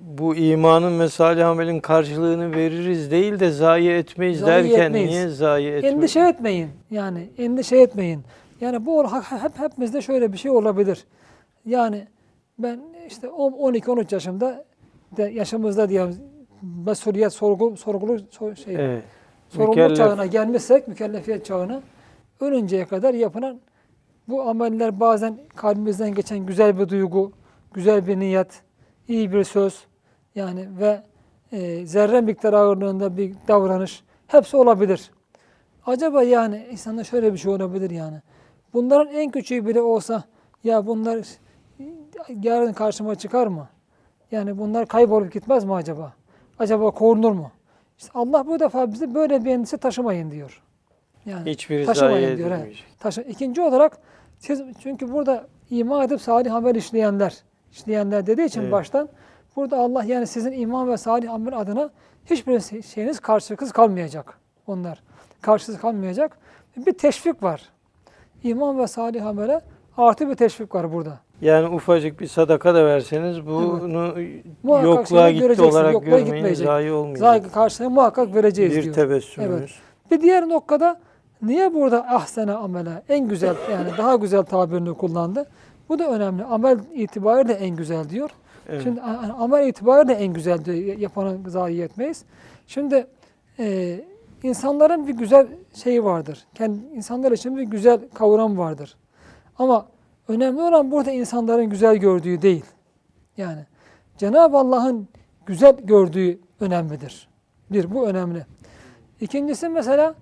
[0.00, 5.10] bu imanın ve salih amelin karşılığını veririz değil de zayi etmeyiz Zayi derken etmeyiz.
[5.10, 5.94] niye zayi etmeyiz?
[5.96, 6.68] Endişe etmeyin.
[6.90, 8.20] Yani endişe etmeyin.
[8.60, 9.06] Yani bu
[9.42, 11.04] hep hepimizde şöyle bir şey olabilir.
[11.66, 12.06] Yani
[12.58, 14.64] ben işte 12-13 yaşımda
[15.16, 16.06] de yaşımızda diye
[16.86, 19.02] mesuliyet sorgu sorgulu sor- şey Evet.
[19.48, 19.96] sorumluluk Mükellef.
[19.96, 21.80] çağına gelmişsek, mükellefiyet çağına
[22.40, 23.60] ölünceye kadar yapılan
[24.28, 27.32] bu ameller bazen kalbimizden geçen güzel bir duygu,
[27.74, 28.62] güzel bir niyet,
[29.08, 29.84] iyi bir söz
[30.34, 31.02] yani ve
[31.52, 35.10] e, zerre miktar ağırlığında bir davranış hepsi olabilir.
[35.86, 38.22] Acaba yani insanda şöyle bir şey olabilir yani.
[38.74, 40.24] Bunların en küçüğü bile olsa
[40.64, 41.26] ya bunlar
[42.42, 43.68] yarın karşıma çıkar mı?
[44.30, 46.12] Yani bunlar kaybolup gitmez mi acaba?
[46.58, 47.50] Acaba korunur mu?
[47.98, 50.62] İşte Allah bu defa bize böyle bir endişe taşımayın diyor.
[51.26, 52.50] Yani Hiçbiri taşımayın diyor.
[52.50, 52.72] he.
[52.98, 53.20] Taşı.
[53.20, 53.98] İkinci olarak
[54.38, 57.42] siz çünkü burada iman edip salih amel işleyenler,
[57.72, 58.72] işleyenler dediği için Evet.
[58.72, 59.08] baştan
[59.56, 61.90] burada Allah yani sizin iman ve salih amel adına
[62.26, 64.38] hiçbir şeyiniz karşılıksız kalmayacak.
[64.66, 65.02] Onlar
[65.42, 66.38] karşısız kalmayacak.
[66.76, 67.62] Bir teşvik var.
[68.44, 69.60] İman ve salih amele
[69.96, 71.18] artı bir teşvik var burada.
[71.40, 74.14] Yani ufacık bir sadaka da verseniz bunu
[74.62, 77.20] Muhakkak yokluğa gitti olarak yokluğa görmeyin zayi olmayacak.
[77.20, 78.94] Zayi karşılığını muhakkak vereceğiz bir diyor.
[78.94, 79.60] tebessümünüz.
[79.60, 79.70] Evet.
[80.10, 81.00] Bir diğer noktada
[81.42, 85.46] niye burada ahsene amele en güzel yani daha güzel tabirini kullandı.
[85.88, 86.44] Bu da önemli.
[86.44, 88.30] Amel itibariyle en güzel diyor.
[88.68, 88.82] Evet.
[88.82, 89.00] Şimdi
[89.38, 90.98] amel itibariyle en güzel diyor.
[90.98, 92.24] Yapanı zayi etmeyiz.
[92.66, 93.06] Şimdi
[93.58, 94.00] e,
[94.42, 96.44] insanların bir güzel şeyi vardır.
[96.54, 98.96] Kendi insanlar için bir güzel kavram vardır.
[99.58, 99.86] Ama
[100.28, 102.64] önemli olan burada insanların güzel gördüğü değil.
[103.36, 103.66] Yani
[104.18, 105.08] Cenab-ı Allah'ın
[105.46, 107.28] güzel gördüğü önemlidir.
[107.70, 108.46] Bir, bu önemli.
[109.20, 110.14] İkincisi mesela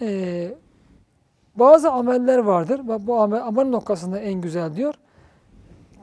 [0.00, 0.48] e,
[1.56, 2.80] bazı ameller vardır.
[3.06, 4.94] Bu amel, amel noktasında en güzel diyor.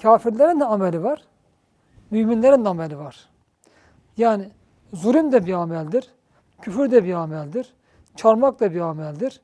[0.01, 1.21] Kafirlerin de ameli var.
[2.11, 3.29] Müminlerin de ameli var.
[4.17, 4.49] Yani
[4.93, 6.09] zulüm de bir ameldir.
[6.61, 7.73] Küfür de bir ameldir.
[8.15, 9.41] Çalmak da bir ameldir.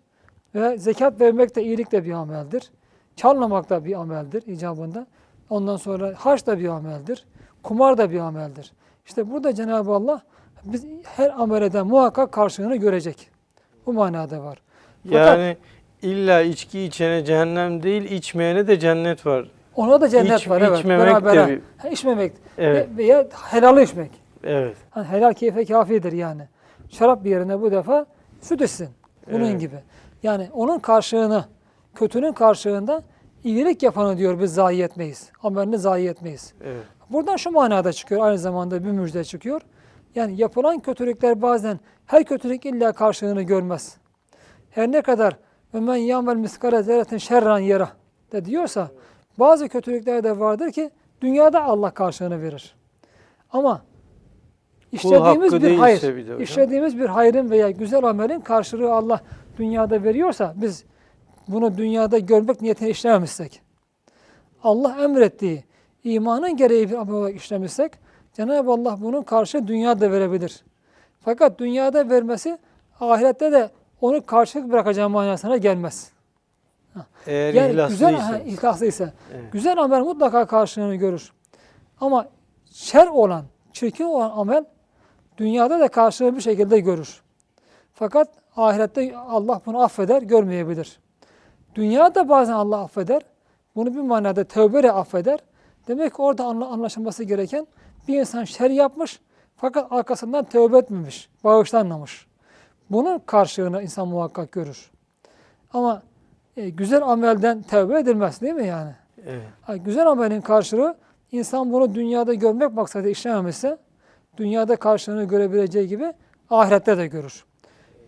[0.56, 2.72] Ve zekat vermek de iyilik de bir ameldir.
[3.16, 5.08] Çalmamak da bir ameldir icabında.
[5.50, 7.26] Ondan sonra harç da bir ameldir.
[7.64, 8.74] Kumar da bir ameldir.
[9.06, 10.22] İşte burada Cenab-ı Allah
[10.64, 13.30] biz her ameleden muhakkak karşılığını görecek.
[13.86, 14.62] Bu manada var.
[15.04, 15.58] Fakat Yani
[16.02, 19.52] illa içki içene cehennem değil, içmeyene de cennet var.
[19.80, 20.80] Ona da cennet İç- var evet.
[20.80, 21.48] içmemek de Beraber.
[21.50, 22.34] bir- Ha, içmemek.
[22.58, 22.89] Evet.
[22.94, 24.12] Ve- Veya helal içmek.
[24.44, 24.78] Evet.
[24.89, 26.42] Hani helal keyfe kafidir yani.
[26.89, 28.06] şarap yerine bu defa
[28.42, 28.89] süt içsin.
[29.32, 29.60] Bunun Evet.
[29.60, 29.76] gibi.
[30.24, 31.46] Yani onun karşılığını,
[31.96, 33.04] kötünün karşılığında
[33.44, 35.32] iyilik yapanı diyor biz zayi etmeyiz.
[35.44, 36.54] Amelini zayi etmeyiz.
[36.63, 36.84] Evet.
[37.10, 38.22] Buradan şu manada çıkıyor.
[38.26, 39.62] Aynı zamanda bir müjde çıkıyor.
[40.15, 43.98] Yani yapılan kötülükler bazen her kötülük illa karşılığını görmez.
[44.72, 45.38] Her ne kadar
[45.74, 47.89] ömen yamel miskale zerretin şerran yara
[48.32, 48.88] de diyorsa
[49.39, 52.75] bazı kötülükler de vardır ki dünyada Allah karşılığını verir.
[53.52, 53.82] Ama
[54.91, 59.21] işlediğimiz bir hayır, bir işlediğimiz bir hayrın veya güzel amelin karşılığı Allah
[59.58, 60.86] dünyada veriyorsa biz
[61.47, 63.62] bunu dünyada görmek niyetine işlememişsek,
[64.63, 65.63] Allah emrettiği
[66.04, 67.91] imanın gereği bir amel olarak işlemişsek
[68.34, 70.63] Cenab-ı Allah bunun karşı dünyada verebilir.
[71.19, 72.58] Fakat dünyada vermesi
[72.99, 73.69] ahirette de
[74.02, 76.12] onu karşılık bırakacağı manasına gelmez.
[77.28, 78.10] Eğer Yani ihlaslıysa.
[78.10, 79.52] güzel ha, ihlaslıysa, Evet.
[79.52, 81.32] güzel amel mutlaka karşılığını görür.
[82.02, 82.28] Ama
[82.72, 84.66] şer olan, çirkin olan amel
[85.38, 87.22] dünyada da karşılığını bir şekilde görür.
[87.94, 91.00] Fakat ahirette Allah bunu affeder, görmeyebilir.
[91.76, 93.22] Dünyada bazen Allah affeder.
[93.76, 95.40] Bunu bir manada tövbeyle affeder.
[95.88, 97.68] Demek ki orada anla- anlaşılması gereken
[98.08, 99.20] bir insan şer yapmış
[99.58, 102.28] fakat arkasından tövbe etmemiş, bağışlanmamış.
[102.90, 104.92] Bunun karşılığını insan muhakkak görür.
[105.74, 106.02] Ama
[106.58, 108.92] e, güzel amelden tövbe edilmez değil mi yani?
[109.26, 109.44] Evet.
[109.62, 110.96] Ha, güzel amelin karşılığı
[111.32, 113.78] insan bunu dünyada görmek maksadı işlememişse
[114.38, 116.14] dünyada karşılığını görebileceği gibi
[116.50, 117.46] ahirette de görür.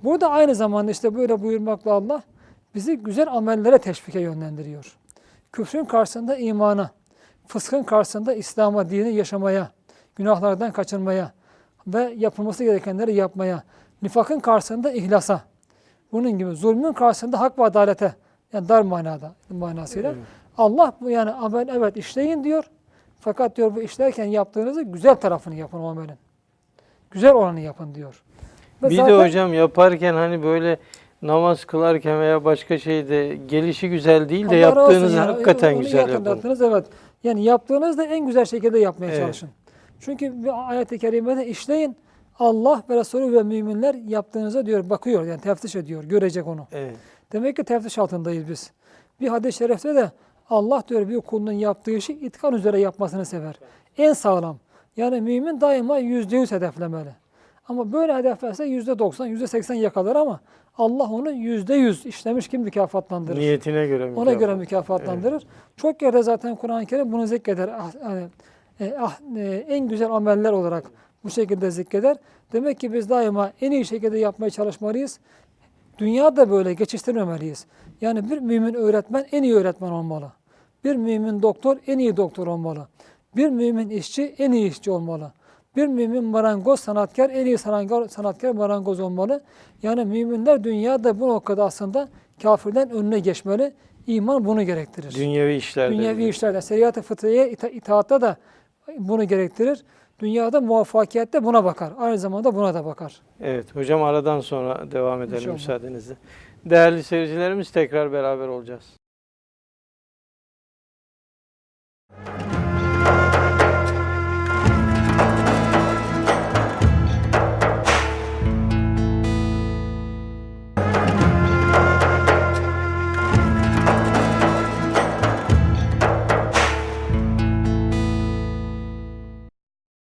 [0.04, 2.24] Burada aynı zamanda işte böyle buyurmakla Allah
[2.76, 4.98] bizi güzel amellere teşvike yönlendiriyor.
[5.52, 6.92] Küfrün karşısında imana,
[7.48, 9.72] fıskın karşısında İslam'a, dini yaşamaya,
[10.16, 11.32] günahlardan kaçınmaya
[11.88, 13.64] ve yapılması gerekenleri yapmaya,
[14.02, 15.42] nifakın karşısında ihlasa,
[16.12, 18.16] bunun gibi zulmün karşısında hak ve adalete,
[18.54, 20.14] yani dar manada manasıyla.
[20.58, 22.64] Allah bu yani amel evet işleyin diyor.
[23.20, 26.16] Fakat diyor bu işlerken yaptığınızı güzel tarafını yapın o amelin.
[27.12, 28.24] Güzel olanı yapın diyor.
[28.84, 30.78] Ve Bir zaten- de hocam yaparken hani böyle
[31.22, 35.32] namaz kılarken veya başka şeyde gelişi güzel değil de yaptığınız yani.
[35.32, 36.58] hakikaten Onu güzel yapın.
[36.64, 36.86] evet.
[37.24, 39.20] Yani yaptığınızda en güzel şekilde yapmaya Evet.
[39.20, 39.50] çalışın.
[40.00, 41.96] Çünkü bir ayet-i kerimede işleyin.
[42.40, 46.68] Allah ve Resulü ve müminler yaptığınıza diyor bakıyor yani teftiş ediyor görecek onu.
[46.72, 46.96] Evet.
[47.32, 48.72] Demek ki teftiş altındayız biz.
[49.22, 50.12] Bir hadis-i şerifte de
[50.50, 53.60] Allah diyor bir kulunun yaptığı işi itkan üzere yapmasını sever.
[53.98, 54.58] En sağlam.
[54.98, 57.16] Yani mümin daima yüzde yüz hedeflemeli.
[57.70, 60.40] Ama böyle hedeflerse yüzde doksan, yüzde seksen yakalar ama
[60.78, 63.40] Allah onu yüzde yüz işlemiş gibi mükafatlandırır.
[63.40, 64.40] Niyetine göre Ona mükafat.
[64.40, 65.44] göre mükafatlandırır.
[65.78, 67.68] Çok yerde zaten Kur'an-ı Kerim bunu zikreder.
[67.68, 68.24] Ah, hani,
[68.80, 70.92] e, ah, e, en güzel ameller olarak
[71.24, 72.18] bu şekilde zikreder.
[72.54, 75.20] Demek ki biz daima en iyi şekilde yapmaya çalışmalıyız.
[76.06, 77.66] Dünyada böyle geçiştirmemeliyiz.
[78.02, 80.32] Yani bir mümin öğretmen en iyi öğretmen olmalı.
[80.84, 82.88] Bir mümin doktor en iyi doktor olmalı.
[83.36, 85.32] Bir mümin işçi en iyi işçi olmalı.
[85.76, 89.44] Bir mümin marangoz sanatkar en iyi sanatkar, sanatkar marangoz olmalı.
[89.84, 92.10] Yani müminler dünyada bu noktada aslında
[92.42, 93.74] kafirden önüne geçmeli.
[94.08, 95.16] İman bunu gerektirir.
[95.16, 95.96] Dünyevi işlerde.
[95.98, 98.38] Dünyevi işlerde, şeriat-ı fıtriye ita- itaatta da
[99.00, 99.84] bunu gerektirir.
[100.22, 101.94] Dünyada muvaffakiyette buna bakar.
[102.00, 103.22] Aynı zamanda buna da bakar.
[103.40, 105.54] Evet hocam aradan sonra devam edelim İnşallah.
[105.54, 106.16] müsaadenizle.
[106.66, 108.98] Değerli seyircilerimiz tekrar beraber olacağız.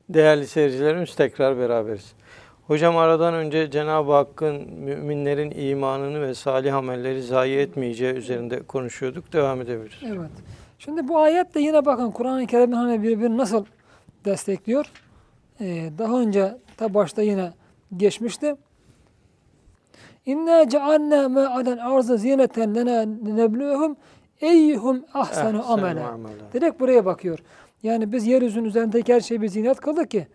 [0.09, 2.13] Değerli seyircilerimiz tekrar beraberiz.
[2.67, 9.33] Hocam aradan önce Cenab-ı Hakk'ın müminlerin imanını ve salih amelleri zayi etmeyeceği üzerinde konuşuyorduk.
[9.33, 9.99] Devam edebiliriz.
[10.07, 10.31] Evet.
[10.79, 13.65] Şimdi bu ayet de yine bakın Kur'an-ı Kerim'in hani birbirini nasıl
[14.25, 14.93] destekliyor.
[15.61, 17.53] Ee, daha önce ta başta yine
[17.97, 18.57] geçmişti.
[20.27, 23.03] İnne cealna ma alel arzı zineten lena
[23.35, 23.97] nebluhum
[24.41, 26.01] eyyuhum amele.
[26.01, 26.53] amela.
[26.53, 27.39] Direkt buraya bakıyor.
[27.83, 30.27] Yani biz yeryüzünün üzerindeki her şeyi bir zinet kıldık ki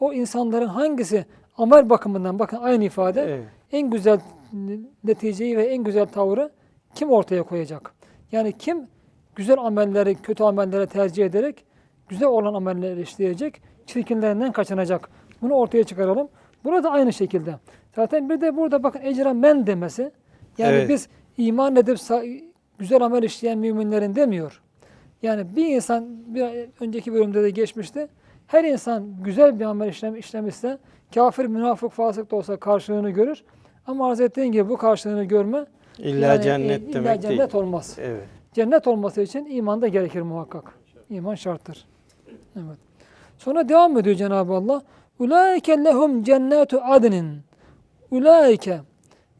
[0.00, 1.24] o insanların hangisi
[1.56, 3.44] amel bakımından bakın aynı ifade Evet.
[3.72, 4.20] en güzel
[5.04, 6.50] neticeyi ve en güzel tavrı
[6.94, 7.94] kim ortaya koyacak?
[8.32, 8.88] Yani kim
[9.34, 11.64] güzel amelleri kötü amellere tercih ederek
[12.08, 15.10] güzel olan amelleri işleyecek, çirkinlerinden kaçınacak.
[15.42, 16.28] Bunu ortaya çıkaralım.
[16.64, 17.54] Burada aynı şekilde.
[17.96, 20.12] Zaten bir de burada bakın ecra men demesi.
[20.58, 20.88] Yani Evet.
[20.88, 21.98] biz iman edip
[22.78, 24.62] güzel amel işleyen müminlerin demiyor.
[25.22, 28.08] Yani bir insan bir önceki bölümde de geçmişti.
[28.46, 30.78] Her insan güzel bir amel işlem, işlemişse
[31.14, 33.44] kafir, münafık, fasık da olsa karşılığını görür.
[33.86, 35.66] Ama arz ettiğin gibi bu karşılığını görme
[35.98, 37.54] İlla yani, cennet e, illa demek cennet değil.
[37.54, 37.96] olmaz.
[38.00, 38.24] Evet.
[38.52, 40.64] Cennet olması için iman da gerekir muhakkak.
[41.10, 41.86] İman şarttır.
[42.56, 42.78] Evet.
[43.38, 44.82] Sonra devam ediyor Cenab-ı Allah.
[45.18, 47.38] Ulaike lehum cennetu adnin
[48.10, 48.80] Ulaike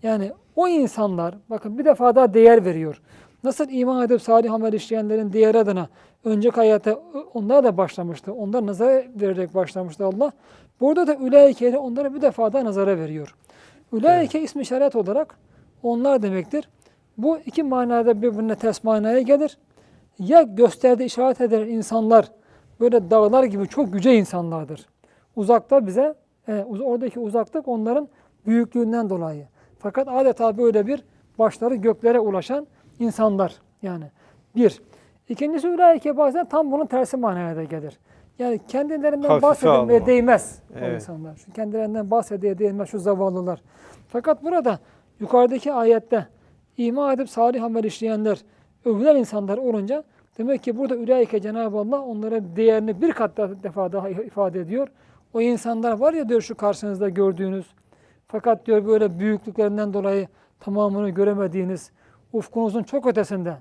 [0.03, 3.03] yani o insanlar bakın bir defa daha değer veriyor.
[3.47, 5.89] Nasıl iman edip salih amel işleyenlerin değer adına
[6.25, 7.01] önceki hayatta
[7.35, 8.33] onlar da başlamıştı.
[8.33, 10.33] Onlar nazara vererek başlamıştı Allah.
[10.81, 13.35] Burada da ulaike ile onlara bir defa daha nazara veriyor.
[13.93, 15.39] Ulaike ismi işaret olarak
[15.83, 16.69] onlar demektir.
[17.19, 19.59] Bu iki manada birbirine ters manaya gelir.
[20.19, 22.33] Ya gösterdiği işaret eden insanlar
[22.81, 24.87] böyle dağlar gibi çok yüce insanlardır.
[25.37, 26.15] Uzakta bize,
[26.49, 28.09] e, oradaki uzaklık onların
[28.47, 29.47] büyüklüğünden dolayı.
[29.79, 31.05] Fakat adeta böyle bir
[31.39, 32.67] başları göklere ulaşan
[32.99, 34.05] insanlar yani.
[34.57, 34.83] Bir.
[35.29, 37.99] İkincisi ulaike bazen tam bunun tersi manaya da gelir.
[38.39, 40.07] Yani kendilerinden Hafife bahsedilmeye alma.
[40.07, 40.95] değmez o Evet.
[40.95, 41.37] insanlar.
[41.37, 43.63] Şu kendilerinden bahsediyor değmez şu zavallılar.
[44.09, 44.79] Fakat burada
[45.21, 46.27] yukarıdaki ayette
[46.77, 48.39] iman edip salih amel işleyenler,
[48.85, 50.05] övülen insanlar olunca
[50.39, 54.89] demek ki burada ülaike Cenab-ı Allah onlara değerini bir kat daha, defa daha ifade ediyor.
[55.35, 57.67] O insanlar var ya diyor şu karşınızda gördüğünüz
[58.29, 60.29] fakat diyor böyle büyüklüklerinden dolayı
[60.61, 61.91] tamamını göremediğiniz
[62.33, 63.57] ufkunuzun çok ötesinde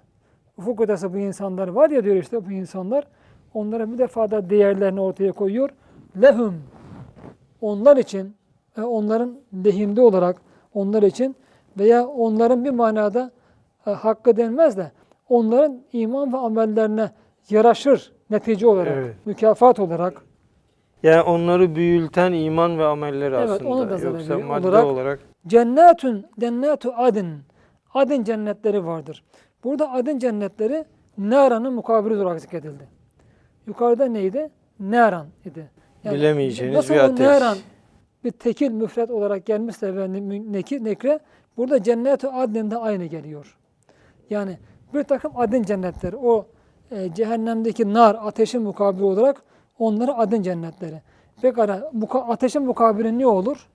[0.58, 3.08] ufuk ötesi bu insanlar var ya diyor işte bu insanlar
[3.54, 5.70] onlara bir defa da değerlerini ortaya koyuyor.
[6.22, 6.56] Lehum
[7.62, 8.36] onlar için
[8.78, 10.42] e, onların lehinde olarak
[10.74, 11.36] onlar için
[11.80, 13.32] veya onların bir manada
[13.88, 14.92] e, hakkı denmez de
[15.30, 17.12] onların iman ve amellerine
[17.50, 19.16] yaraşır netice olarak, Evet.
[19.26, 20.22] mükafat olarak
[21.04, 23.70] Yani onları büyülten iman ve amelleri Evet, aslında.
[23.70, 25.20] onu da Yoksa madde Olarak- olarak.
[25.48, 27.28] Cennetün, cennetu adın.
[27.96, 29.24] Adın cennetleri vardır.
[29.64, 30.86] Burada adın cennetleri
[31.18, 32.88] Naran'ın mukabili olarak zikredildi.
[33.68, 34.50] Yukarıda neydi?
[34.80, 35.70] Naran idi.
[36.06, 37.28] Bilemeyeceğiniz nasıl bir ateş.
[37.28, 37.58] Naran
[38.24, 41.20] bir tekil müfret olarak gelmişse ve ne- neki, nekre
[41.58, 43.58] burada cennetu adnin de aynı geliyor.
[44.30, 44.58] Yani
[44.94, 46.16] bir takım adın cennetleri.
[46.18, 46.46] O
[46.92, 49.44] e, cehennemdeki nar, ateşin mukabili olarak
[49.80, 51.02] onlara adın cennetleri.
[51.42, 53.70] Pekala bu ka- ateşin mukabili ne olur?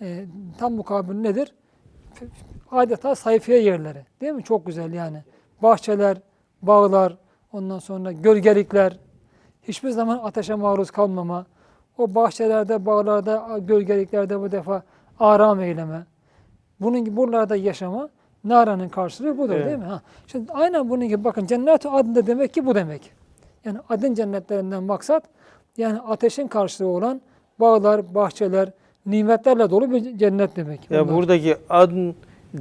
[0.00, 0.24] E,
[0.58, 1.54] tam mukabil nedir?
[2.70, 3.98] Adeta sayfiye yerleri.
[4.20, 4.42] Değil mi?
[4.42, 5.22] Çok güzel yani.
[5.62, 6.16] Bahçeler,
[6.62, 7.16] bağlar,
[7.52, 8.98] ondan sonra gölgelikler,
[9.62, 11.46] hiçbir zaman ateşe maruz kalmama,
[11.98, 14.82] o bahçelerde, bağlarda, gölgeliklerde bu defa
[15.20, 16.04] aram eyleme,
[16.80, 18.08] bunun gibi buralarda yaşama,
[18.44, 19.66] naranın karşılığı budur Evet.
[19.66, 19.84] değil mi?
[19.84, 20.00] Ha.
[20.26, 23.12] Şimdi aynen bunun gibi bakın cennet-i adında demek ki bu demek.
[23.64, 25.24] Yani adın cennetlerinden maksat
[25.76, 27.20] yani ateşin karşılığı olan
[27.60, 28.70] bağlar, bahçeler,
[29.06, 30.90] nimetlerle dolu bir cennet demek.
[30.90, 31.16] Ya bunlar.
[31.16, 32.14] buradaki adın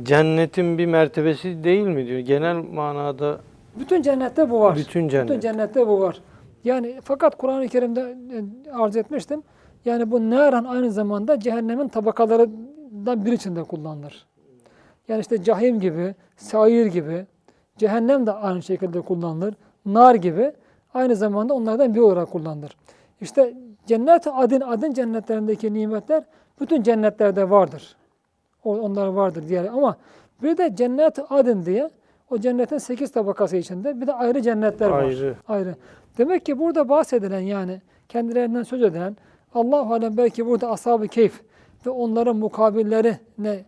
[0.03, 2.19] cennetin bir mertebesi değil mi diyor.
[2.19, 3.39] Genel manada
[3.79, 4.75] Bütün cennette bu var.
[4.75, 5.29] bütün cennet.
[5.29, 6.21] Bütün cennette bu var.
[6.63, 9.43] Yani fakat Kur'an-ı Kerim'de e, arz etmiştim.
[9.85, 14.25] Yani bu naran aynı zamanda cehennemin tabakalarından biri içinde kullanılır.
[15.07, 17.25] Yani işte cahim gibi, sair gibi,
[17.77, 19.53] cehennem de aynı şekilde kullanılır.
[19.85, 20.51] Nar gibi
[20.93, 22.77] aynı zamanda onlardan biri olarak kullanılır.
[23.21, 23.53] İşte
[23.85, 26.23] cennet-i adın, adın cennetlerindeki nimetler
[26.61, 27.95] bütün cennetlerde vardır.
[28.63, 29.97] O- Onlar vardır diğer ama
[30.43, 31.89] bir de cennet-i adın diye
[32.29, 35.03] o cennetin sekiz tabakası içinde bir de ayrı cennetler var.
[35.03, 35.35] Ayrı.
[35.47, 35.75] Ayrı.
[36.17, 39.17] Demek ki burada bahsedilen yani kendilerinden söz edilen
[39.53, 41.41] Allah alem belki burada ashab-ı keyif
[41.85, 43.65] ve onların mukabilleri ne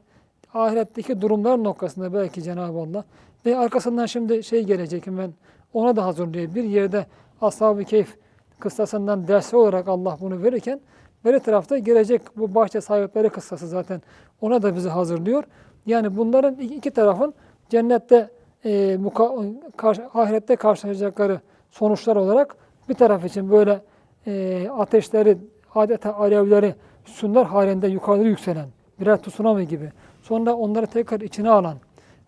[0.54, 3.04] ahiretteki durumlar noktasında belki Cenab-ı Allah
[3.46, 5.32] ve arkasından şimdi şey gelecek hemen
[5.74, 6.56] ona da hazırlıyor.
[6.56, 7.06] Bir yerde
[7.42, 8.18] ashab-ı keyif
[8.60, 10.80] kıssasından dersi olarak Allah bunu verirken
[11.26, 14.02] beri tarafta gelecek bu bahçe sahipleri kıssası zaten
[14.42, 15.44] ona da bizi hazırlıyor.
[15.86, 17.34] Yani bunların iki tarafın
[17.70, 18.30] cennette
[18.66, 19.32] e, muka,
[19.78, 21.40] karşı, ahirette karşılaşacakları
[21.72, 22.56] sonuçlar olarak
[22.90, 23.82] bir taraf için böyle
[24.28, 25.38] e, ateşleri,
[25.76, 29.92] adeta alevleri sünder halinde yukarıda yükselen birer tsunami gibi.
[30.22, 31.78] Sonra onları tekrar içine alan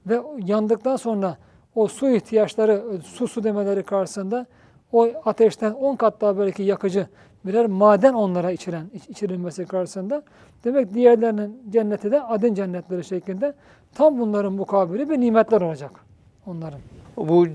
[0.08, 1.38] ve yandıktan sonra
[1.76, 4.46] o su ihtiyaçları, su su demeleri karşısında
[4.92, 7.08] o ateşten 10 kat daha belki yakıcı
[7.46, 10.24] birer maden onlara içiren, iç- içirilmesi karşısında
[10.64, 13.54] demek diğerlerinin cenneti de adın cennetleri şeklinde
[13.96, 15.92] tam bunların mukabili bir nimetler olacak
[16.48, 16.80] onların.
[17.18, 17.46] Bu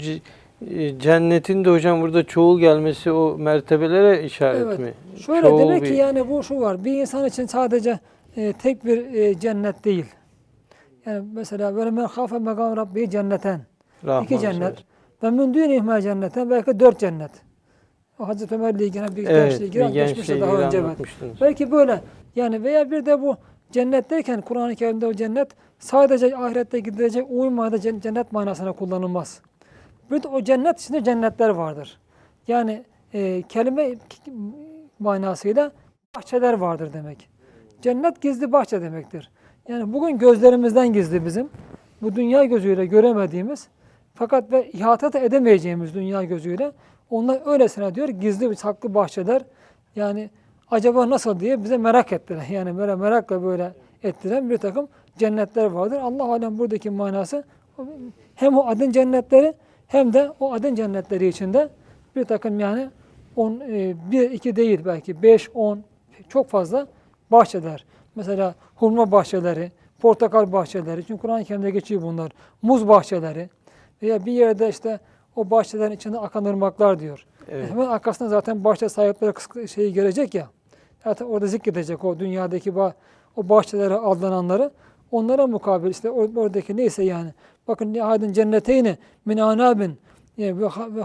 [0.70, 4.78] e, cennetin de hocam burada çoğul gelmesi o mertebelere işaret Evet.
[4.78, 4.92] mi?
[5.20, 6.84] Şöyle Çoğul demek bir- ki yani bu şu var.
[6.84, 7.98] Bir insan için sadece
[8.36, 10.06] e, tek bir e, cennet değil.
[11.06, 13.60] Yani mesela böyle men hafe mekam rabbi cenneten.
[14.06, 14.84] Rahman iki cennet.
[15.22, 17.30] Ve min dünihme cenneten belki dört cennet.
[18.18, 21.40] O Hazreti Ömer'le ilgili bir Evet, gençle ilgili gençle daha önce anlatmıştınız.
[21.40, 22.00] Belki böyle.
[22.36, 23.36] Yani veya bir de bu
[23.72, 25.48] cennetteyken Kur'an-ı Kerim'de o cennet
[25.78, 27.30] sadece ahirette gidilecek
[27.76, 29.42] cen- cennet manasına kullanılmaz.
[30.10, 31.98] Bir de o cennet içinde cennetler vardır.
[32.48, 33.94] Yani e, kelime
[34.98, 35.72] manasıyla
[36.16, 37.28] bahçeler vardır demek.
[37.82, 39.30] Cennet gizli bahçe demektir.
[39.68, 41.48] Yani bugün gözlerimizden gizli bizim.
[42.02, 43.68] Bu dünya gözüyle göremediğimiz
[44.14, 46.72] fakat ve ihata da edemeyeceğimiz dünya gözüyle
[47.10, 49.42] onlar öylesine diyor gizli bir saklı bahçeler.
[49.96, 50.30] Yani
[50.70, 52.46] acaba nasıl diye bize merak ettiler.
[52.50, 54.88] Yani böyle merakla böyle ettiren bir takım
[55.18, 55.96] cennetler vardır.
[55.96, 57.44] Allah alem buradaki manası
[58.34, 59.54] hem o adın cennetleri
[59.86, 61.68] hem de o adın cennetleri içinde
[62.16, 62.90] bir takım yani
[63.36, 65.82] 10, 1, 2 değil belki 5, 10
[66.28, 66.86] çok fazla
[67.30, 67.84] bahçeler.
[68.14, 71.04] Mesela hurma bahçeleri, portakal bahçeleri.
[71.04, 72.32] Çünkü Kur'an-ı Kerim'de geçiyor bunlar.
[72.62, 73.48] Muz bahçeleri
[74.02, 75.00] veya bir yerde işte
[75.38, 77.26] o bahçelerin içinde akan ırmaklar diyor.
[77.48, 77.70] Evet.
[77.70, 80.48] Hemen arkasında zaten bahçe sahipleri şeyi gelecek ya.
[81.04, 82.92] Zaten orada zikredecek o dünyadaki ba-
[83.36, 84.70] o bahçelere aldananları.
[85.10, 87.30] Onlara mukabil işte or- oradaki neyse yani.
[87.68, 89.98] Bakın nihadin cenneteyni min anabin
[90.38, 91.02] ve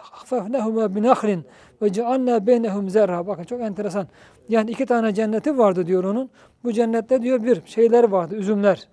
[0.00, 1.44] hafefnehuma bin ahrin
[1.82, 3.26] ve cealna beynehum zerra.
[3.26, 4.06] Bakın çok enteresan.
[4.48, 6.30] Yani iki tane cenneti vardı diyor onun.
[6.64, 8.88] Bu cennette diyor bir şeyler vardı, üzümler.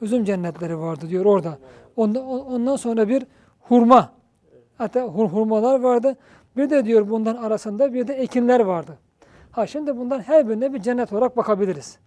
[0.00, 1.58] Üzüm cennetleri vardı diyor orada.
[1.96, 3.26] Ondan, ondan sonra bir
[3.68, 4.12] hurma.
[4.78, 6.16] Hatta hur- hurmalar vardı.
[6.56, 8.98] Bir de diyor bundan arasında bir de ekinler vardı.
[9.50, 11.98] Ha şimdi bundan her birine bir cennet olarak bakabiliriz.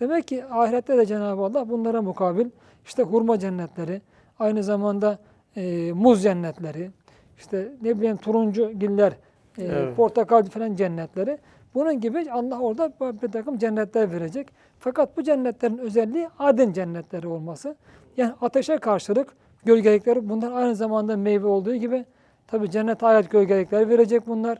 [0.00, 2.46] Demek ki ahirette de Cenab-ı Allah bunlara mukabil
[2.84, 4.02] işte hurma cennetleri,
[4.38, 5.18] aynı zamanda
[5.56, 6.90] e, muz cennetleri,
[7.38, 9.12] işte ne bileyim turuncu giller,
[9.58, 9.96] e, Evet.
[9.96, 11.38] portakal falan cennetleri.
[11.74, 12.92] Bunun gibi Allah orada
[13.22, 14.48] bir takım cennetler verecek.
[14.78, 17.76] Fakat bu cennetlerin özelliği adın cennetleri olması.
[18.16, 19.34] Yani ateşe karşılık
[19.66, 22.04] gölgelikleri bunlar aynı zamanda meyve olduğu gibi
[22.46, 24.58] tabi cennet ayet gölgelikler verecek bunlar.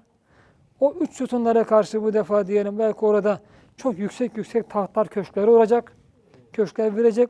[0.80, 3.40] O üç sütunlara karşı bu defa diyelim belki orada
[3.76, 5.92] çok yüksek yüksek tahtlar köşkleri olacak.
[6.52, 7.28] Köşkler verecek.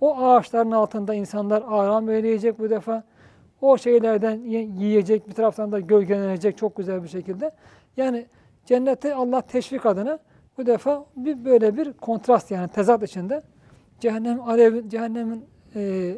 [0.00, 3.04] O ağaçların altında insanlar aram eyleyecek bu defa.
[3.60, 7.50] O şeylerden ye- yiyecek bir taraftan da gölgelenecek çok güzel bir şekilde.
[7.96, 8.26] Yani
[8.66, 10.18] cennette Allah teşvik adına
[10.58, 13.42] bu defa bir böyle bir kontrast yani tezat içinde
[14.00, 15.44] cehennem alevi, cehennemin
[15.74, 16.12] e,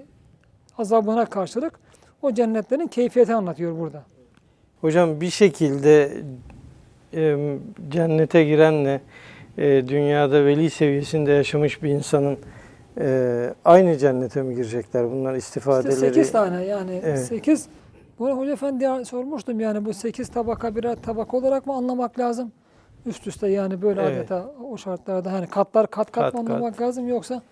[0.79, 1.79] azabına karşılık
[2.23, 4.03] o cennetlerin keyfiyeti anlatıyor burada.
[4.81, 6.13] Hocam bir şekilde
[7.15, 7.57] e,
[7.89, 9.01] cennete girenle
[9.59, 12.39] e, dünyada veli seviyesinde yaşamış bir insanın
[13.01, 15.11] e, aynı cennete mi girecekler?
[15.11, 15.97] Bunlar İşte istifadeleri.
[15.97, 17.19] 8 tane yani Evet.
[17.19, 17.69] 8.
[18.19, 22.53] Bunu Hoca Efendi'ye sormuştum yani bu 8 tabaka birer tabaka olarak mı anlamak lazım?
[23.07, 24.19] Üst üste yani böyle Evet.
[24.19, 26.51] adeta o şartlarda hani katlar kat kat, Kat mı kat.
[26.51, 27.43] anlamak lazım yoksa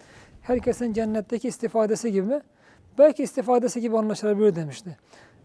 [0.43, 2.41] herkesin cennetteki istifadesi gibi mi?
[2.99, 4.97] Belki istifadesi gibi anlaşılabilir demişti.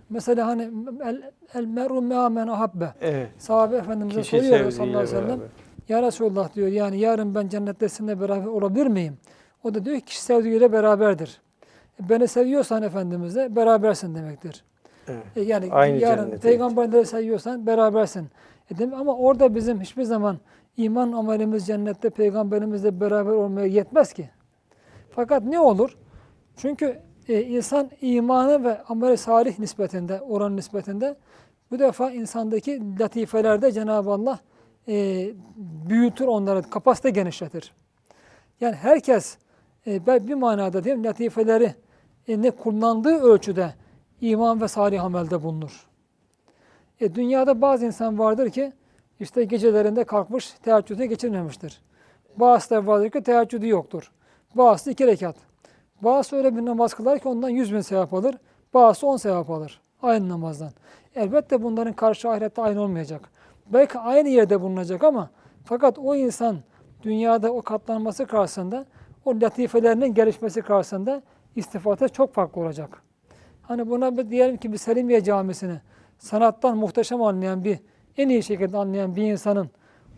[0.09, 0.69] Mesela hani
[1.05, 1.21] el,
[1.53, 2.93] el meru mea men ahabbe.
[3.01, 3.29] Evet.
[3.37, 5.27] Sahabe Efendimiz'e Kişi soruyor sallallahu aleyhi ve sellem.
[5.29, 5.47] beraber.
[5.89, 9.17] Ya Resulullah diyor yani yarın ben cennette sizinle beraber olabilir miyim?
[9.63, 11.41] O da diyor ki kişi sevdiğiyle beraberdir.
[12.03, 14.63] E, Beni seviyorsan Efendimiz'le berabersin demektir.
[15.07, 15.23] Evet.
[15.35, 18.27] E, yani Aynı yarın peygamberleri seviyorsan berabersin.
[18.71, 20.37] E, demek- ama orada bizim hiçbir zaman
[20.77, 24.29] iman amelimiz cennette peygamberimizle beraber olmaya yetmez ki.
[25.09, 25.97] Fakat ne olur?
[26.55, 26.99] Çünkü
[27.31, 31.15] e, insan imanı ve amel-i salih nispetinde, oran nispetinde
[31.71, 34.39] bu defa insandaki latifelerde Cenab-ı Allah
[34.87, 35.27] e,
[35.89, 37.73] büyütür onları, kapasite genişletir.
[38.61, 39.37] Yani herkes
[39.87, 41.75] e, bir manada diyeyim latifeleri
[42.27, 43.73] e, ne kullandığı ölçüde
[44.21, 45.87] iman ve salih amelde bulunur.
[47.01, 48.73] E, dünyada bazı insan vardır ki
[49.19, 51.81] işte gecelerinde kalkmış teheccüde geçirmemiştir.
[52.37, 54.11] Bazısı da vardır ki teheccüdü yoktur.
[54.55, 55.50] Bazısı iki rekat.
[56.03, 58.35] Bazısı öyle bir namaz kılar ki ondan yüz bin sevap alır.
[58.73, 59.81] Bazısı on sevap alır.
[60.01, 60.71] Aynı namazdan.
[61.15, 63.29] Elbette bunların karşı ahirette aynı olmayacak.
[63.73, 65.29] Belki aynı yerde bulunacak ama
[65.65, 66.57] fakat o insan
[67.03, 68.85] dünyada o katlanması karşısında
[69.25, 71.21] o latifelerinin gelişmesi karşısında
[71.55, 73.03] istifade çok farklı olacak.
[73.61, 75.81] Hani buna bir diyelim ki bir Selimiye Camisi'ni
[76.17, 77.79] sanattan muhteşem anlayan bir,
[78.17, 79.69] en iyi şekilde anlayan bir insanın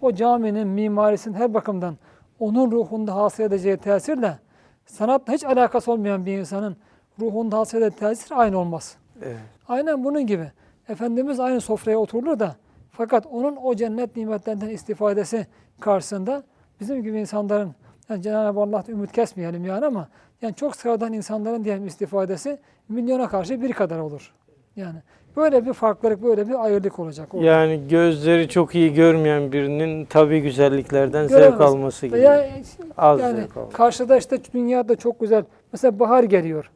[0.01, 1.97] o caminin mimarisinin her bakımdan
[2.39, 4.39] onun ruhunda hasıl edeceği tesirle
[4.85, 6.77] sanatla hiç alakası olmayan bir insanın
[7.19, 8.97] ruhunda hasıl edeceği tesir aynı olmaz.
[9.21, 9.37] Evet.
[9.67, 10.51] Aynen bunun gibi.
[10.89, 12.55] Efendimiz aynı sofraya oturulur da
[12.91, 15.47] fakat onun o cennet nimetlerinden istifadesi
[15.79, 16.43] karşısında
[16.79, 17.75] bizim gibi insanların
[18.09, 20.09] yani Cenab-ı Allah'ta ümit kesmeyelim yani ama
[20.41, 22.59] yani çok sıradan insanların diyelim istifadesi
[22.89, 24.33] milyona karşı bir kadar olur.
[24.75, 24.99] Yani
[25.37, 27.33] böyle bir farklılık, böyle bir ayrılık olacak.
[27.33, 27.45] orada.
[27.45, 31.49] Yani gözleri çok iyi görmeyen birinin tabi güzelliklerden Göremez.
[31.51, 32.17] zevk alması gibi.
[32.17, 32.49] Veya
[32.97, 33.77] Az yani zevk alması.
[33.77, 35.43] karşıda işte dünyada çok güzel.
[35.73, 36.71] Mesela bahar geliyor.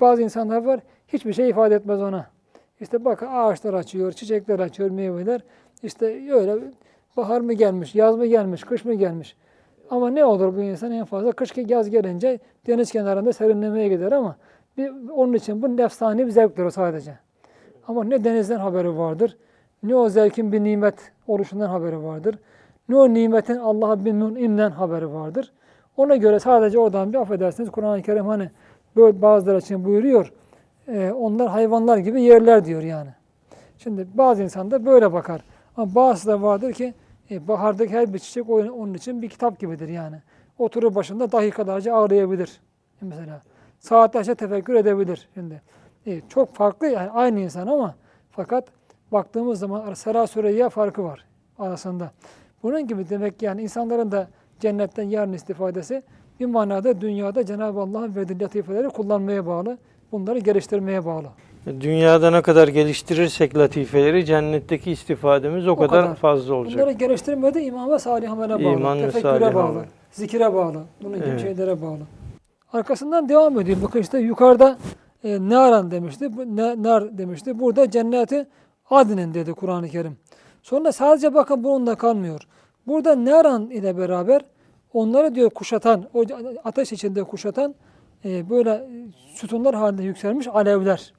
[0.00, 2.26] Bazı insanlar var hiçbir şey ifade etmez ona.
[2.80, 5.40] İşte bak ağaçlar açıyor, çiçekler açıyor, meyveler.
[5.82, 6.54] İşte öyle
[7.16, 9.36] bahar mı gelmiş, yaz mı gelmiş, kış mı gelmiş.
[9.90, 14.36] Ama ne olur bu insan en fazla kış yaz gelince deniz kenarında serinlemeye gider ama
[14.78, 17.18] bir, onun için bu nefsani bir zevktir o sadece.
[17.88, 19.36] Ama ne denizden haberi vardır,
[19.82, 22.38] ne o zevkin bir nimet oluşundan haberi vardır,
[22.88, 25.52] ne o nimetin Allah'a bir münimden haberi vardır.
[25.96, 28.50] Ona göre sadece oradan bir affedersiniz Kur'an-ı Kerim hani
[28.96, 30.32] böyle bazıları için buyuruyor.
[30.88, 33.10] e, onlar hayvanlar gibi yerler diyor yani.
[33.78, 35.40] Şimdi bazı insan da böyle bakar.
[35.76, 36.94] Ama bazısı da vardır ki
[37.30, 40.16] e, bahardaki her bir çiçek onun için bir kitap gibidir yani.
[40.58, 42.60] oturur başında dakikalarca ağlayabilir
[43.00, 43.42] mesela.
[43.78, 45.62] Saatlerce tefekkür edebilir şimdi.
[46.06, 47.94] E, çok farklı yani aynı insan ama
[48.30, 48.64] fakat
[49.12, 51.24] baktığımız zaman Sera Süreyya farkı var
[51.58, 52.10] arasında.
[52.62, 54.28] Bunun gibi demek ki yani insanların da
[54.60, 56.02] cennetten yarın istifadesi
[56.40, 59.78] bir manada dünyada Cenab-ı Allah'ın verdiği latifeleri kullanmaya bağlı.
[60.12, 61.26] Bunları geliştirmeye bağlı.
[61.80, 66.14] Dünyada ne kadar geliştirirsek latifeleri cennetteki istifademiz o, O kadar, kadar.
[66.14, 66.74] fazla olacak.
[66.74, 68.62] Bunları geliştirmede iman ve salih amele bağlı.
[68.62, 69.62] İman tefekküre bağlı.
[69.68, 69.84] amel.
[70.10, 70.82] Zikire bağlı.
[71.02, 71.40] Bunun gibi Evet.
[71.40, 71.98] şeylere bağlı.
[72.72, 73.78] Arkasından devam ediyor.
[73.82, 74.78] Bakın işte yukarıda
[75.26, 76.30] e, naran demişti.
[76.56, 77.58] Ne, nar demişti.
[77.58, 78.46] Burada cenneti
[78.90, 80.16] adinin dedi Kur'an-ı Kerim.
[80.62, 82.40] Sonra sadece bakın bununla kalmıyor.
[82.86, 84.42] Burada naran ile beraber
[84.92, 86.24] onları diyor kuşatan, o
[86.64, 87.74] ateş içinde kuşatan
[88.24, 88.88] e, böyle e,
[89.34, 91.12] sütunlar halinde yükselmiş alevler.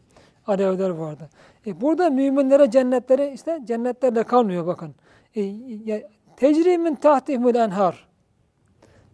[0.48, 1.30] Alevler vardı.
[1.68, 4.96] E, burada müminlere cennetleri işte cennetlerle kalmıyor bakın.
[5.36, 5.42] E,
[5.86, 6.02] ya,
[6.38, 8.08] tecrimin tahtihmül enhar.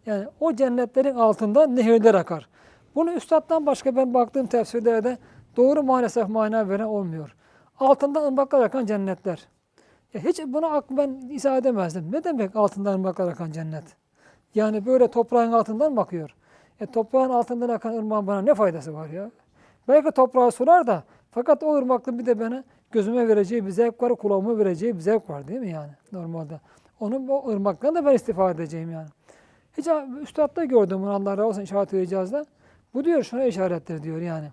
[0.05, 2.49] Yani o cennetlerin altından nehirler akar.
[2.95, 5.17] Bunu üstattan başka ben baktığım tefsirlerde
[5.57, 7.35] doğru maalesef mana veren olmuyor.
[7.79, 9.47] Altından ırmaklar akan cennetler.
[10.13, 12.11] Ya hiç bunu ben izah edemezdim.
[12.11, 13.83] Ne demek altından ırmaklar akan cennet?
[14.55, 16.35] Yani böyle toprağın altından mı akıyor?
[16.79, 19.31] E toprağın altından akan ırmağın bana ne faydası var ya?
[19.87, 24.15] Belki toprağı sular da fakat o ırmaklı bir de bana gözüme vereceği bir zevk var,
[24.15, 26.59] kulağıma vereceği bir zevk var değil mi yani normalde?
[26.99, 29.07] Onun o ırmaktan da ben istifade edeceğim yani.
[29.77, 29.87] Hiç
[30.21, 32.45] üstadda gördüm bunu Allah razı olsun işaret edeceğizde.
[32.93, 34.47] Bu diyor şuna işarettir diyor yani.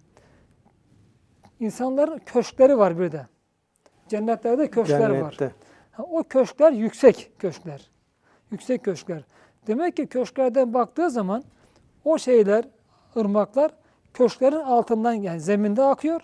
[1.60, 3.26] İnsanların köşkleri var bir de.
[4.08, 5.30] Cennetlerde köşkler var.
[5.30, 5.52] Cennette.
[5.92, 7.90] Ha, o köşkler yüksek köşkler.
[8.50, 9.24] Yüksek köşkler.
[9.66, 11.44] Demek ki köşklerden baktığı zaman
[12.04, 12.64] o şeyler,
[13.16, 13.70] ırmaklar
[14.14, 16.20] köşklerin altından yani zeminde akıyor,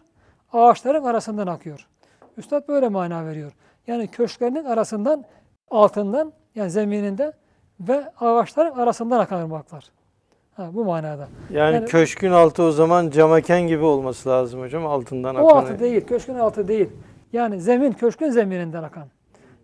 [0.53, 1.89] ağaçların arasından akıyor.
[2.37, 3.53] Üstad böyle mana veriyor.
[3.87, 5.25] Yani köşklerin arasından,
[5.71, 7.33] altından yani zemininde
[7.81, 9.91] ve ağaçların arasından akan ırmaklar.
[10.57, 11.29] Ha, bu manada.
[11.51, 15.57] Yani, Yani- köşkün altı o zaman camaken gibi olması lazım hocam altından O akan.
[15.57, 16.89] altı değil, köşkün altı değil.
[17.33, 19.05] Yani zemin, köşkün zemininden akan.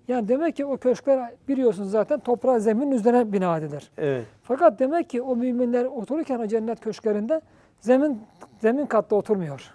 [0.08, 3.90] Yani demek ki o köşkler biliyorsunuz zaten toprağı zeminin üzerine bina edilir.
[3.98, 4.24] Evet.
[4.42, 7.40] Fakat demek ki o müminler otururken o cennet köşklerinde
[7.80, 8.22] zemin
[8.60, 9.74] zemin katta oturmuyor.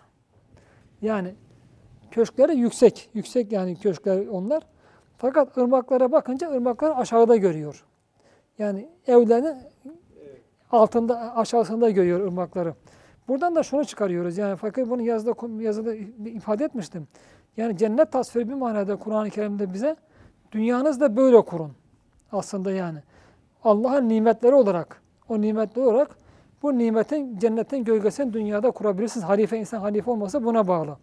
[1.02, 1.36] Yani
[2.12, 4.64] köşkleri yüksek, yüksek yani köşkler onlar.
[5.18, 7.84] Fakat ırmaklara bakınca ırmaklar aşağıda görüyor.
[8.60, 9.58] Yani evlerin
[10.72, 12.74] altında aşağısında görüyor ırmakları.
[13.28, 14.38] Buradan da şunu çıkarıyoruz.
[14.38, 15.96] Yani fakir bunu yazıda yazıda
[16.26, 17.08] ifade etmiştim.
[17.58, 19.96] Yani cennet tasviri bir manada Kur'an-ı Kerim'de bize
[20.52, 21.72] dünyanız da böyle kurun.
[22.32, 23.00] Aslında yani.
[23.64, 26.16] Allah'ın nimetleri olarak, o nimetler olarak
[26.64, 29.26] bu nimetin, cennetin gölgesini dünyada kurabilirsiniz.
[29.26, 30.98] Halife insan halife olması buna bağlı.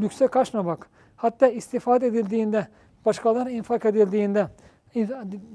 [0.00, 0.88] Lükse kaçmamak.
[1.16, 2.66] Hatta istifade edildiğinde,
[3.06, 4.46] başkalarına infak edildiğinde,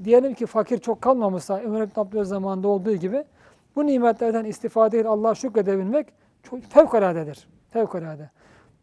[0.03, 3.23] diyelim ki fakir çok kalmamışsa, Ömer İbn Abdülaziz zamanında olduğu gibi,
[3.75, 6.07] bu nimetlerden istifade edip Allah'a şükredebilmek
[6.43, 7.47] çok fevkaladedir.
[7.69, 8.29] Fevkalade.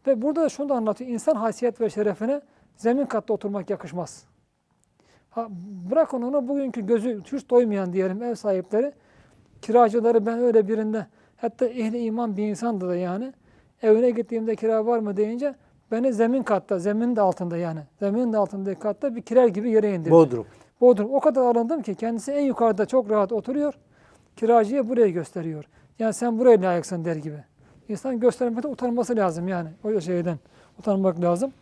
[0.07, 1.09] Ve burada da şunu da anlatıyor.
[1.09, 2.41] İnsan haysiyet ve şerefine
[2.75, 4.25] zemin katta oturmak yakışmaz.
[5.29, 5.47] Ha,
[5.91, 8.93] bırakın onu bugünkü gözü hiç doymayan diyelim ev sahipleri,
[9.61, 13.33] kiracıları ben öyle birinde, hatta ehli iman bir insandı da yani,
[13.81, 15.55] evine gittiğimde kira var mı deyince,
[15.91, 19.95] beni zemin katta, zeminin de altında yani, zeminin de altındaki katta bir kirer gibi yere
[19.95, 20.11] indirdi.
[20.11, 20.45] Bodrum.
[20.81, 21.13] Bodrum.
[21.13, 23.73] O kadar alındım ki kendisi en yukarıda çok rahat oturuyor,
[24.35, 25.65] kiracıya burayı gösteriyor.
[25.99, 27.43] Yani sen buraya layıksın der gibi.
[27.89, 30.39] İnsan göstermekte utanması lazım yani o şeyden.
[30.79, 31.53] Utanmak lazım.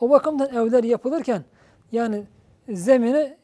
[0.00, 1.44] O bakımdan evler yapılırken
[1.92, 2.24] yani
[2.68, 3.36] zemini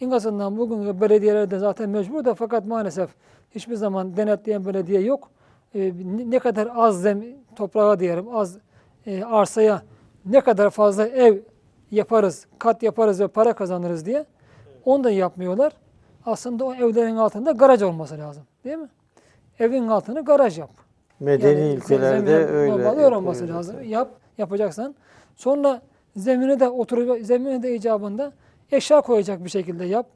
[0.00, 3.10] en azından bugün belediyelerde zaten mecbur da fakat maalesef
[3.54, 5.30] hiçbir zaman denetleyen belediye yok.
[5.74, 5.92] Ee,
[6.28, 8.58] ne kadar az zemin, toprağa diyelim az
[9.06, 9.82] e, arsaya
[10.24, 11.38] ne kadar fazla ev
[11.90, 14.24] yaparız, kat yaparız ve para kazanırız diye
[14.84, 15.72] onu da yapmıyorlar.
[16.26, 18.42] Aslında o evlerin altında garaj olması lazım.
[18.64, 18.88] Değil mi?
[19.58, 20.70] Evin altını garaj yap.
[21.20, 22.72] Medeni Yani ülkelerde öyle.
[22.72, 23.74] Normalde öyle olması lazım.
[23.76, 23.88] zaten.
[23.88, 24.94] Yap, yapacaksan.
[25.36, 25.82] Sonra
[26.16, 28.32] zemine de oturup zemine de icabında
[28.72, 30.06] eşya koyacak bir şekilde yap.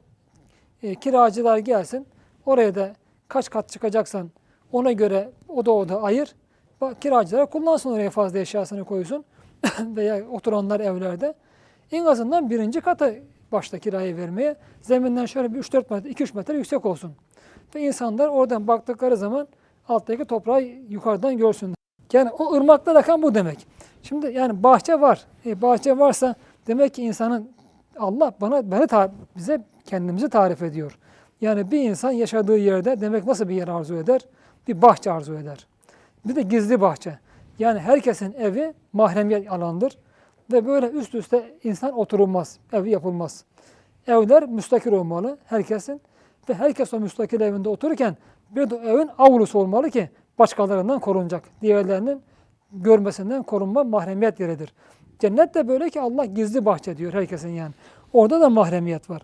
[0.83, 2.07] E, kiracılar gelsin.
[2.45, 2.93] Oraya da
[3.27, 4.31] kaç kat çıkacaksan
[4.71, 6.35] ona göre oda oda ayır.
[6.81, 9.25] Bak kiracılar kullansın oraya fazla eşyasını koysun.
[9.79, 11.33] Veya oturanlar evlerde.
[11.91, 13.11] En azından birinci kata
[13.51, 14.55] başta kirayı vermeye.
[14.81, 17.11] Zeminden şöyle bir 3-4 metre, 2-3 metre yüksek olsun.
[17.75, 19.47] Ve insanlar oradan baktıkları zaman
[19.87, 21.75] alttaki toprağı yukarıdan görsünler.
[22.13, 23.67] Yani o ırmaklar akan bu demek.
[24.03, 25.25] Şimdi yani bahçe var.
[25.45, 26.35] E, bahçe varsa
[26.67, 27.49] demek ki insanın
[27.99, 30.97] Allah bana beni tar- bize kendimizi tarif ediyor.
[31.41, 34.21] Yani bir insan yaşadığı yerde demek nasıl bir yer arzu eder?
[34.67, 35.67] Bir bahçe arzu eder.
[36.25, 37.19] Bir de gizli bahçe.
[37.59, 39.97] Yani herkesin evi mahremiyet alandır.
[40.51, 43.45] Ve böyle üst üste insan oturulmaz, evi yapılmaz.
[44.07, 46.01] Evler müstakil olmalı herkesin.
[46.49, 48.17] Ve herkes o müstakil evinde otururken
[48.49, 51.43] bir de evin avlusu olmalı ki başkalarından korunacak.
[51.61, 52.21] Diğerlerinin
[52.71, 54.73] görmesinden korunma mahremiyet yeridir.
[55.19, 57.73] Cennet de böyle ki Allah gizli bahçe diyor herkesin yani.
[58.13, 59.21] Orada da mahremiyet var.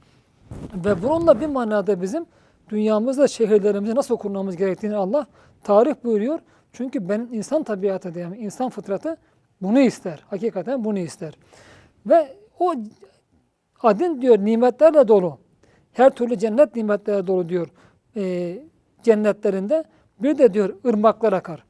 [0.85, 2.25] Ve bununla bir manada bizim
[2.69, 5.27] dünyamızda şehirlerimizi nasıl kurmamız gerektiğini Allah
[5.63, 6.39] tarih buyuruyor.
[6.73, 9.17] Çünkü ben insan tabiatı yani insan fıtratı
[9.61, 10.23] bunu ister.
[10.29, 11.33] Hakikaten bunu ister.
[12.05, 12.73] Ve o
[13.81, 15.39] adın diyor nimetlerle dolu.
[15.93, 17.67] Her türlü cennet nimetlerle dolu diyor.
[18.15, 18.63] Ee,
[19.03, 19.83] cennetlerinde
[20.19, 21.65] bir de diyor ırmaklar akar.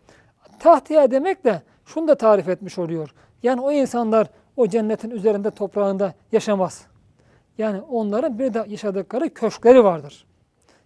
[0.60, 3.14] Tahtiye demek de şunu da tarif etmiş oluyor.
[3.44, 4.28] Yani o insanlar
[4.58, 6.86] o cennetin üzerinde toprağında yaşamaz.
[7.58, 10.26] Yani onların bir de yaşadıkları köşkleri vardır.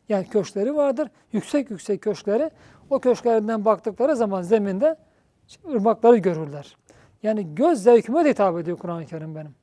[0.09, 1.09] Yani köşkleri vardır.
[1.31, 2.49] Yüksek yüksek köşkleri.
[2.89, 4.95] O köşklerinden baktıkları zaman zeminde
[5.67, 6.77] ırmakları görürler.
[7.23, 9.55] Yani göz zevkime de hitap ediyor Kur'an-ı Kerim benim.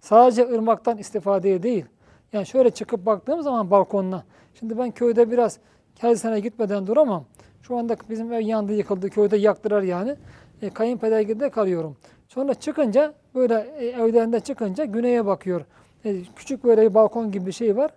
[0.00, 1.84] Sadece ırmaktan istifadeye değil.
[2.32, 4.24] Yani şöyle çıkıp baktığım zaman balkonuna.
[4.54, 5.58] Şimdi ben köyde biraz
[5.98, 7.24] her sene gitmeden duramam.
[7.62, 9.10] Şu anda bizim ev yandı yıkıldı.
[9.10, 10.16] Köyde yaktılar yani.
[10.62, 11.96] E, kayınpedergide kalıyorum.
[12.28, 15.64] Sonra çıkınca böyle e, evlerinde çıkınca güneye bakıyor.
[16.04, 17.90] E, küçük böyle bir balkon gibi bir şey var.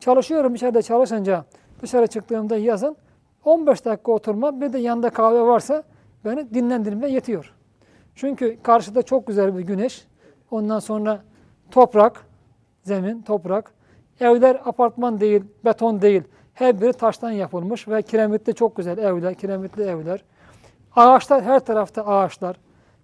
[0.00, 1.44] Çalışıyorum içeride çalışınca
[1.82, 2.96] dışarı çıktığımda yazın
[3.44, 5.82] 15 dakika oturma bir de yanında kahve varsa
[6.24, 7.54] beni dinlendirmeye yetiyor.
[8.18, 10.06] Çünkü karşıda çok güzel bir güneş.
[10.50, 11.20] Ondan sonra
[11.70, 12.26] toprak,
[12.82, 13.72] zemin, toprak.
[14.20, 16.22] Evler apartman değil, beton değil.
[16.54, 20.24] Her biri taştan yapılmış ve kiremitli çok güzel evler, kiremitli evler.
[20.96, 22.56] Ağaçlar her tarafta ağaçlar.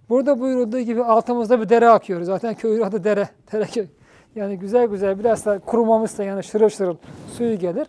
[0.09, 2.23] Burada buyurulduğu gibi altımızda bir dere akıyor.
[2.23, 3.29] Zaten köyün adı dere.
[3.53, 3.87] dere köy.
[4.35, 6.97] Yani güzel güzel biraz da kurumamışsa yani şırıl şırıl
[7.33, 7.87] suyu gelir.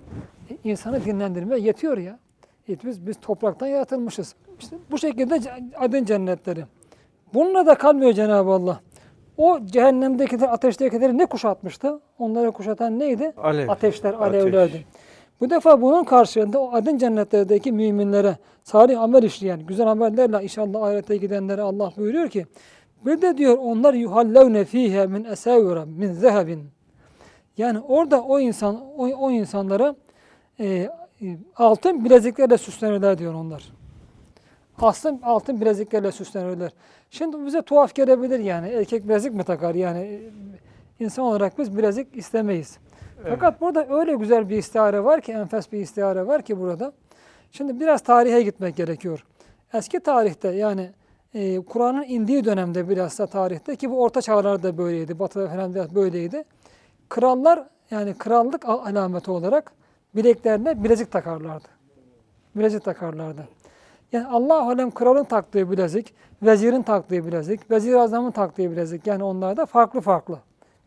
[0.49, 2.19] E, insanı dinlendirmeye yetiyor ya.
[2.69, 4.35] E, biz, biz topraktan yaratılmışız.
[4.59, 5.39] İşte bu şekilde
[5.77, 6.65] adın cennetleri.
[7.35, 8.79] Bununla da kalmıyor Cenab-ı Allah.
[9.37, 11.99] O cehennemdekiler, ateştekileri ne kuşatmıştı?
[12.19, 13.33] Onları kuşatan neydi?
[13.37, 13.69] Alev.
[13.69, 14.21] Ateşler, Ateş.
[14.21, 14.85] alevlerdi.
[15.41, 21.17] Bu defa bunun karşılığında o adın cennetlerdeki müminlere salih amel işleyen, güzel amellerle inşallah ahirete
[21.17, 22.45] gidenlere Allah buyuruyor ki
[23.05, 26.63] bir de diyor onlar yuhallevne fihe min esavira min zehebin.
[27.57, 29.95] Yani orada o insan o, o insanlara
[30.59, 30.89] e,
[31.55, 33.63] altın bileziklerle süslenirler diyor onlar.
[34.79, 36.71] Altın, altın bileziklerle süslenirler.
[37.17, 38.67] Şimdi bize tuhaf gelebilir yani.
[38.67, 39.75] Erkek bilezik mi takar?
[39.75, 40.19] Yani e,
[40.99, 42.77] insan olarak biz bilezik istemeyiz.
[43.29, 46.93] Fakat burada öyle güzel bir istihare var ki, enfes bir istihare var ki burada.
[47.51, 49.25] Şimdi biraz tarihe gitmek gerekiyor.
[49.73, 50.89] Eski tarihte yani
[51.33, 56.43] e, Kur'an'ın indiği dönemde bilhassa tarihte ki bu orta çağlarda böyleydi, batıda falan biraz böyleydi.
[57.09, 59.71] Krallar yani krallık al- alameti olarak
[60.15, 61.67] bileklerine bilezik takarlardı.
[62.55, 63.47] Bilezik takarlardı.
[64.15, 66.13] Yani Allah alem kralın taktığı bilezik,
[66.43, 69.07] vezirin taktığı bilezik, vezir azamın taktığı bilezik.
[69.07, 70.39] Yani onlar da farklı farklı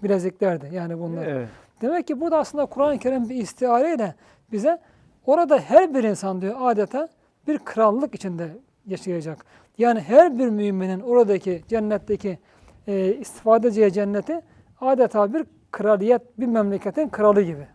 [0.02, 0.68] bileziklerdi.
[0.72, 1.26] Yani bunlar.
[1.26, 1.48] Evet.
[1.82, 4.14] Demek ki burada aslında Kur'an-ı Kerim bir istiareyle
[4.52, 4.78] bize
[5.26, 7.08] orada her bir insan diyor adeta
[7.48, 8.48] bir krallık içinde
[8.86, 9.44] yaşayacak.
[9.78, 12.38] Yani her bir müminin oradaki cennetteki
[12.86, 14.40] e, istifade edeceği cenneti
[14.80, 17.66] adeta bir kraliyet, bir memleketin kralı gibi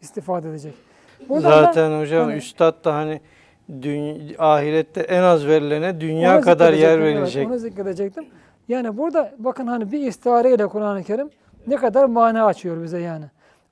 [0.00, 0.74] istifade edecek.
[1.28, 3.20] Buradan da- Zaten hocam hani- üstad da hani
[3.70, 7.46] dü- ahirette en az verilene dünya Onu kadar yer zikredecektim, evet, verilecek.
[7.48, 8.24] onu zikredecektim.
[8.68, 11.30] Yani burada bakın hani bir istihareyle Kur'an-ı Kerim
[11.66, 13.24] ne kadar mana açıyor bize yani.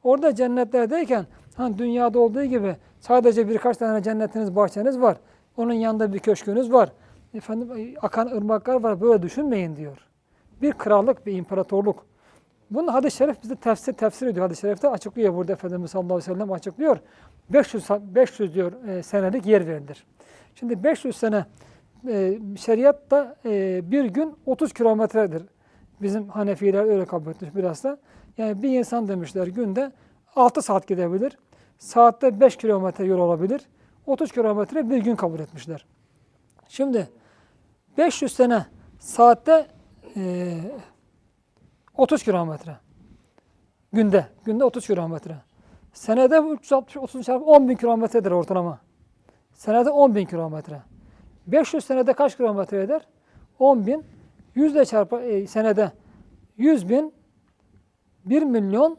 [0.03, 1.27] Orada cennetlerdeyken
[1.57, 5.17] hani dünyada olduğu gibi sadece birkaç tane cennetiniz, bahçeniz var.
[5.57, 6.93] Onun yanında bir köşkünüz var.
[7.35, 9.01] Efendim akan ırmaklar var.
[9.01, 9.99] Böyle düşünmeyin diyor.
[10.63, 12.07] Bir krallık, bir imparatorluk.
[12.71, 14.47] Bunu hadis-i şerif bize tefsir, tefsir ediyor.
[14.47, 16.99] Hadis-i şerifte açıklıyor burada Efendimiz sallallahu aleyhi ve sellem açıklıyor.
[17.51, 20.07] 500, sa- 500 diyor e, senelik yer verilir.
[20.55, 21.45] Şimdi 500 sene
[22.09, 25.43] e, şeriatta e, bir gün 30 kilometredir.
[26.03, 27.99] Bizim Hanefiler öyle kabul etmiş biraz da.
[28.39, 29.93] Yani bir insan demişler günde
[30.37, 31.39] 6 saat gidebilir.
[31.79, 33.61] Saatte 5 kilometre yol olabilir.
[34.07, 35.87] 30 kilometre bir gün kabul etmişler.
[36.69, 37.09] Şimdi
[37.99, 38.67] 500 sene
[38.99, 39.67] saatte
[40.17, 40.55] e,
[41.97, 42.77] 30 kilometre.
[43.93, 44.27] Günde.
[44.45, 45.37] Günde 30 kilometre.
[45.93, 48.81] Senede 360 30 çarpı 10 bin kilometredir ortalama.
[49.53, 50.83] Senede 10 bin kilometre.
[51.47, 53.03] 500 senede kaç kilometre eder?
[53.59, 54.05] 10 bin.
[54.55, 55.93] 100 ile çarpı e, senede
[56.57, 57.15] 100 bin
[58.25, 58.99] 1 milyon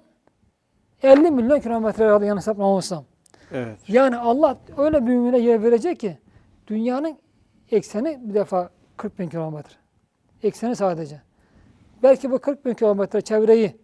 [1.04, 3.06] 50 milyon kilometre yanlış hesaplamazsam.
[3.52, 3.80] Evet.
[3.88, 6.18] Yani Allah öyle bir mümine yer verecek ki
[6.68, 7.18] dünyanın
[7.72, 9.76] ekseni bir defa 40 bin kilometre.
[10.44, 11.22] Ekseni sadece.
[12.04, 13.76] Belki bu 40 bin kilometre çevreyi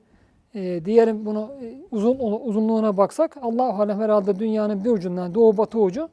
[0.54, 5.80] e, diyelim bunu e, uzun uzunluğuna baksak Allah alem herhalde dünyanın bir ucundan doğu batı
[5.80, 6.10] ucu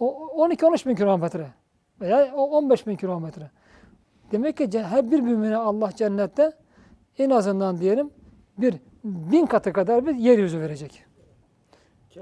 [0.00, 1.46] o 12-13 bin kilometre
[2.00, 3.50] veya o 15 bin kilometre.
[4.32, 6.52] Demek ki her bir mümine Allah cennette
[7.18, 8.10] en azından diyelim
[8.58, 11.04] bir bin katı kadar bir yeryüzü verecek.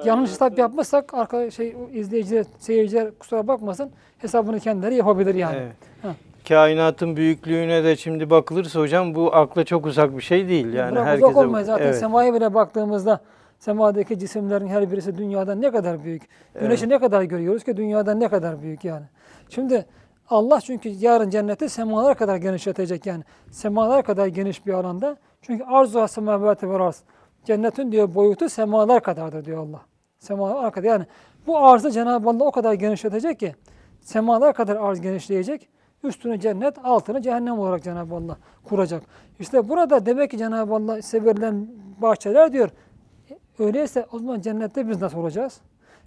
[0.05, 5.57] Yanlış hesap yapmışsak arka şey izleyiciler, seyirciler kusura bakmasın hesabını kendileri yapabilir yani.
[5.57, 5.77] Evet.
[6.03, 6.15] Ha.
[6.49, 10.73] Kainatın büyüklüğüne de şimdi bakılırsa hocam bu akla çok uzak bir şey değil.
[10.73, 11.99] Yani Bırak herkese uzak olmayız zaten Evet.
[11.99, 13.21] semaya bile baktığımızda
[13.59, 16.23] semadaki cisimlerin her birisi dünyadan ne kadar büyük.
[16.61, 19.05] Güneşi ne kadar görüyoruz ki dünyadan ne kadar büyük yani.
[19.49, 19.87] Şimdi
[20.31, 23.25] Allah çünkü yarın cenneti semalara kadar genişletecek yani.
[23.51, 25.17] Semalara kadar geniş bir alanda.
[25.43, 27.03] Çünkü arzu semavati ve arz.
[27.45, 29.81] Cennetin diyor boyutu semalar kadardır diyor Allah.
[30.19, 31.05] Semalar kadar yani
[31.47, 33.55] bu arzı Cenab-ı Allah o kadar genişletecek ki
[34.01, 35.69] semalar kadar arz genişleyecek.
[36.03, 39.03] Üstünü cennet, altını cehennem olarak Cenab-ı Allah kuracak.
[39.41, 41.69] İşte burada demek ki Cenab-ı Allah size verilen
[42.03, 42.71] bahçeler diyor.
[43.31, 45.61] E, Öyleyse o zaman cennette biz nasıl olacağız?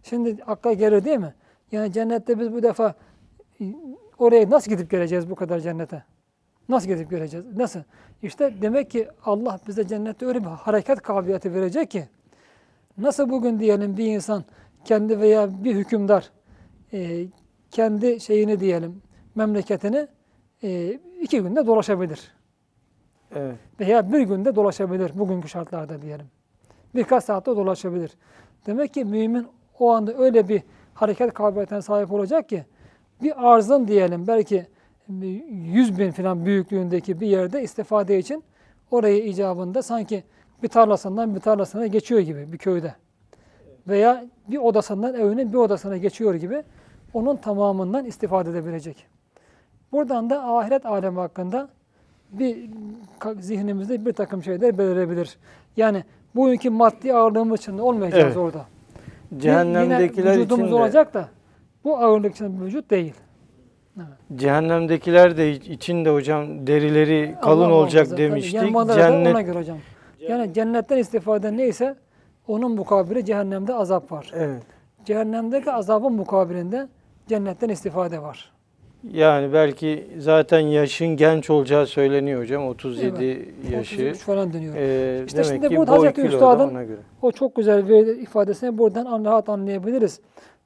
[0.03, 1.33] Şimdi akla gelir değil mi?
[1.71, 2.93] Yani cennette biz bu defa
[3.61, 3.65] e,
[4.19, 6.03] oraya nasıl gidip geleceğiz bu kadar cennete?
[6.69, 7.45] Nasıl gidip geleceğiz?
[7.57, 7.79] Nasıl?
[8.21, 12.07] İşte demek ki Allah bize cennette öyle bir hareket kabiliyeti verecek ki
[12.97, 14.43] nasıl bugün diyelim bir insan
[14.85, 16.31] kendi veya bir hükümdar
[16.93, 17.25] e,
[17.71, 19.01] kendi şeyini diyelim
[19.35, 20.07] memleketini
[20.63, 22.31] e, iki günde dolaşabilir.
[23.35, 23.55] Evet.
[23.79, 26.25] Veya bir günde dolaşabilir bugünkü şartlarda diyelim.
[26.95, 28.11] Birkaç saatte dolaşabilir.
[28.65, 29.47] Demek ki mümin
[29.79, 30.63] o anda öyle bir
[30.93, 32.65] hareket kabiliyetine sahip olacak ki
[33.23, 34.67] bir arzın diyelim belki
[35.09, 38.43] 100 bin falan büyüklüğündeki bir yerde istifade için
[38.91, 40.23] orayı icabında sanki
[40.63, 42.95] bir tarlasından bir tarlasına geçiyor gibi bir köyde.
[43.87, 46.63] Veya bir odasından evinin bir odasına geçiyor gibi
[47.13, 49.07] onun tamamından istifade edebilecek.
[49.91, 51.69] Buradan da ahiret alemi hakkında
[52.31, 52.69] bir
[53.39, 55.37] zihnimizde bir takım şeyler belirebilir.
[55.77, 56.03] Yani
[56.35, 58.37] bugünkü maddi ağırlığımız içinde olmayacağız Evet.
[58.37, 58.65] orada.
[59.37, 61.29] Cehennemdekiler yine için vücudumuz de, olacak da
[61.83, 63.13] bu ağırlık için vücut değil.
[64.35, 68.09] cehennemdekiler de için de hocam derileri kalın Allah olacak.
[68.09, 68.73] Tabii, demiştik.
[68.75, 69.77] da Cennet ona göre hocam.
[70.19, 71.95] Yani cennetten istifade neyse
[72.47, 74.31] onun mukabili cehennemde azap var.
[74.35, 74.63] Evet.
[75.05, 76.87] Cehennemdeki azabın mukabilinde
[77.27, 78.51] cennetten istifade var.
[79.03, 83.95] Yani belki zaten yaşın genç olacağı söyleniyor hocam 37 yaşı.
[83.95, 84.75] 33 falan dönüyor.
[84.77, 86.87] Ee, İşte demek şimdi ki burada Hazreti Üstad'ın.
[87.21, 90.19] O çok güzel bir ifadesini buradan an- rahat anlayabiliriz.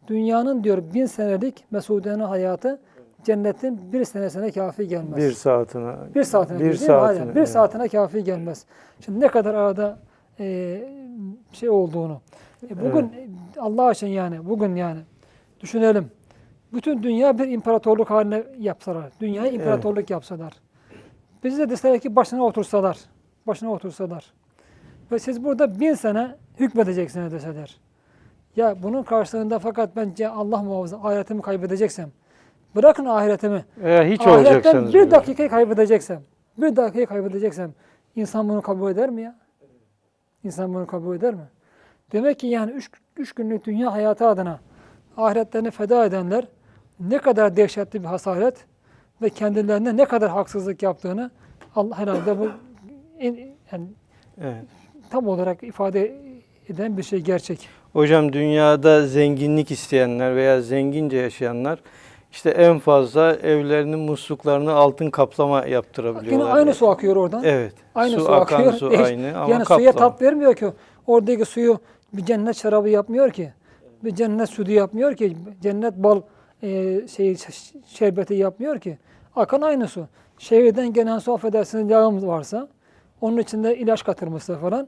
[0.07, 2.79] Dünyanın diyor bin senelik mesudene hayatı
[3.23, 5.17] cennetin bir senesine kafi gelmez.
[5.17, 5.93] Bir saatine.
[6.15, 6.63] Bir saatine bir?
[6.65, 6.75] Aynen.
[6.75, 7.49] saatine, Bir evet.
[7.49, 8.65] saatine kafi gelmez.
[9.01, 9.99] Şimdi ne kadar arada
[10.39, 10.77] e,
[11.51, 12.21] şey olduğunu.
[12.69, 13.27] E, bugün e,
[13.59, 14.99] Allah için yani bugün yani
[15.59, 16.11] düşünelim.
[16.75, 19.11] Bütün dünya bir imparatorluk haline yapsalar.
[19.21, 20.53] Dünyayı imparatorluk yapsalar.
[21.43, 22.97] Bizi de deseler ki başına otursalar.
[23.47, 24.33] Başına otursalar.
[25.11, 27.77] Ve siz burada bin sene hükmedeceksiniz deseler.
[28.55, 32.11] Ya bunun karşılığında fakat ben ce- Allah muhafaza ahiretimi kaybedeceksem.
[32.75, 33.65] Bırakın ahiretimi.
[33.77, 36.21] Veya hiç Ahiretten bir dakikayı kaybedeceksem,
[36.57, 37.73] bir dakikayı kaybedeceksem
[38.15, 39.35] insan bunu kabul eder mi ya?
[40.43, 41.47] İnsan bunu kabul eder mi?
[42.11, 44.59] Demek ki yani üç, üç günlük dünya hayatı adına
[45.17, 46.47] ahiretlerini feda edenler
[46.99, 48.55] ne kadar dehşetli bir hasaret
[49.21, 51.31] ve kendilerine ne kadar haksızlık yaptığını
[51.75, 52.49] Allah herhalde bu
[53.19, 53.37] en,
[53.71, 53.87] yani
[54.41, 54.65] Evet.
[55.09, 56.15] tam olarak ifade
[56.69, 57.69] eden bir şey gerçek.
[57.93, 61.79] Hocam dünyada zenginlik isteyenler veya zengince yaşayanlar
[62.31, 66.45] işte en fazla evlerinin musluklarını altın kaplama yaptırabiliyorlar.
[66.45, 67.43] Yine aynı su akıyor oradan.
[67.43, 67.73] Evet.
[67.95, 68.73] Aynı su, su akan akıyor.
[68.73, 70.11] su aynı ama yani suya kaplama.
[70.11, 70.65] tat vermiyor ki.
[71.07, 71.79] Oradaki suyu
[72.13, 73.53] bir cennet şarabı yapmıyor ki.
[74.03, 75.37] Bir cennet sütü yapmıyor ki.
[75.61, 76.21] Cennet bal
[76.65, 77.37] e, şey
[77.85, 78.97] şerbeti yapmıyor ki.
[79.35, 80.07] Akan aynı su.
[80.37, 82.67] Şehirden gelen su affedersiniz yağımız varsa
[83.21, 84.87] onun içinde ilaç katılmışsa falan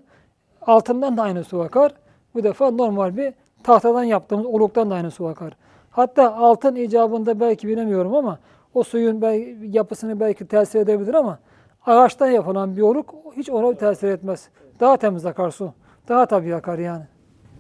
[0.62, 1.94] altından da aynı su akar.
[2.34, 5.54] Bu defa normal bir tahtadan yaptığımız oluktan da aynı su akar.
[5.92, 8.40] Hatta altın icabında belki bilemiyorum ama
[8.74, 11.40] o suyun belki yapısını belki tesir edebilir ama
[11.86, 14.50] ağaçtan yapılan bir oluk hiç ona tesir etmez.
[14.80, 15.74] Daha temiz akar su.
[16.08, 17.04] Daha tabii akar yani.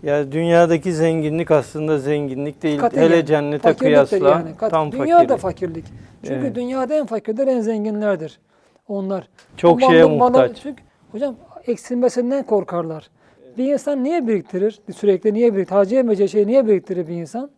[0.08, 2.80] Yani dünyadaki zenginlik aslında zenginlik değil.
[2.80, 4.58] Katiyen Hele cennete fakirliktir kıyasla yani.
[4.58, 5.86] Kat- tam Dünya da fakirlik.
[5.86, 5.86] fakirlik.
[6.24, 6.56] Çünkü Evet.
[6.56, 8.40] dünyada en fakirler en zenginlerdir.
[8.88, 9.28] Onlar.
[9.58, 10.58] Çok Bu şeye muhtaç.
[10.64, 11.36] çünkü hocam
[11.68, 13.10] eksilmesinden korkarlar.
[13.58, 14.80] Bir insan niye biriktirir?
[14.96, 15.76] Sürekli niye biriktirir?
[15.78, 17.50] Harcayamayacağı şeyi niye biriktirir bir insan?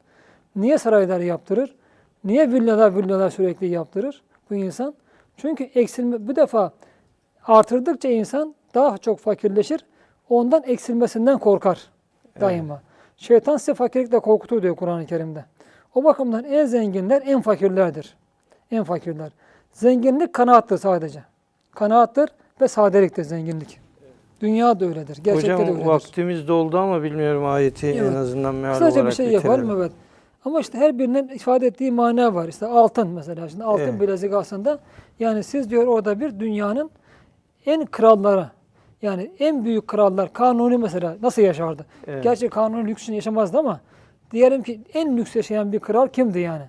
[0.56, 1.76] Niye saraylar yaptırır?
[2.24, 4.94] Niye villalar villalar sürekli yaptırır bu insan?
[5.38, 6.72] Çünkü eksilme bu defa
[7.48, 9.86] artırdıkça insan daha çok fakirleşir.
[10.30, 11.90] Ondan eksilmesinden korkar
[12.42, 12.82] daima.
[13.18, 15.46] Şeytan size fakirlikle korkutur diyor Kur'an-ı Kerim'de.
[15.96, 18.16] O bakımdan en zenginler en fakirlerdir.
[18.72, 19.32] En fakirler.
[19.74, 21.24] Zenginlik kanaattır sadece.
[21.76, 22.30] Kanaattır
[22.62, 23.80] ve sadeliktir zenginlik.
[24.42, 25.18] Dünya da öyledir.
[25.24, 25.86] Gerçekte de Hocam öyledir.
[25.86, 28.16] vaktimiz doldu ama bilmiyorum ayeti en Evet.
[28.16, 29.50] azından meal Kısaca bir olarak şey bitirelim.
[29.52, 29.92] yapalım evet.
[30.46, 32.48] Ama işte her birinin ifade ettiği mana var.
[32.48, 33.50] İşte altın mesela.
[33.50, 34.02] Şimdi altın Evet.
[34.02, 34.80] bilezik aslında
[35.20, 36.90] yani siz diyor orada bir dünyanın
[37.66, 38.48] en kralları,
[39.02, 41.86] Yani en büyük krallar Kanuni mesela nasıl yaşardı?
[42.08, 42.24] Evet.
[42.24, 43.80] Gerçi Kanuni lüksünü yaşamazdı ama
[44.32, 46.64] diyelim ki en lüks yaşayan bir kral kimdi yani?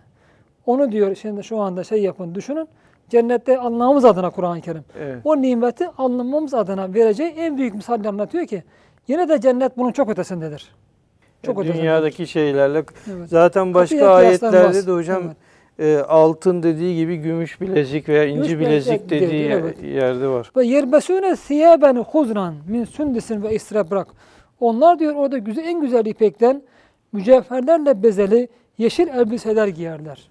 [0.66, 2.68] Onu diyor şimdi şu anda şey yapın düşünün.
[3.08, 4.84] Cennette anlamamız adına Kur'an-ı Kerim.
[5.00, 5.18] Evet.
[5.24, 8.62] O nimeti anlamamız adına vereceği en büyük misalle anlatıyor ki
[9.08, 10.74] yine de cennet bunun çok ötesindedir.
[11.42, 11.82] Çok ötesindedir.
[11.82, 13.28] Dünyadaki şeylerle Evet.
[13.28, 15.36] zaten başka ayetlerde de hocam Evet.
[15.80, 19.82] E, altın dediği gibi gümüş bilezik veya inci Gümüş bilezik dediği dedi, yer- evet.
[19.82, 20.52] yerde var.
[20.56, 24.08] Ve yerbesûne siyaben huzran min sündisin ve istrebrak.
[24.60, 26.62] Onlar diyor orada güzel, en güzel ipekten
[27.12, 30.30] mücevherlerle bezeli yeşil elbiseler giyerler.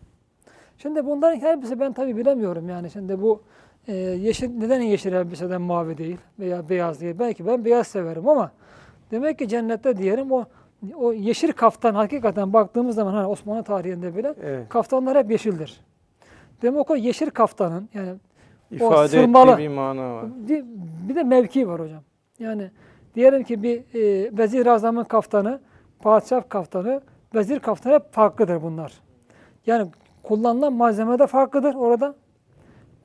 [0.78, 2.92] Şimdi bunların birisi ben tabi bilemiyorum yani.
[2.92, 3.42] Şimdi bu
[3.88, 7.16] e, yeşil neden yeşil elbiseden mavi değil veya beyaz değil?
[7.20, 8.52] Belki ben beyaz severim ama
[9.12, 10.46] demek ki cennette diyelim o
[10.96, 14.70] o yeşil kaftan hakikaten baktığımız zaman hani Osmanlı tarihinde bile Evet.
[14.70, 15.82] kaftanlar hep yeşildir.
[16.62, 18.10] Demek o yeşil kaftanın yani
[18.72, 19.52] İfade sırmalı.
[19.52, 20.26] ettiği bir mana var.
[20.50, 20.66] bir,
[21.10, 22.02] bir de mevki var hocam.
[22.40, 22.72] Yani
[23.16, 25.60] diyelim ki bir e, vezir azamın kaftanı,
[26.00, 27.02] padişah kaftanı,
[27.36, 28.94] vezir kaftanı hep farklıdır bunlar.
[29.66, 29.92] Yani
[30.24, 32.16] kullanılan malzeme de farklıdır orada.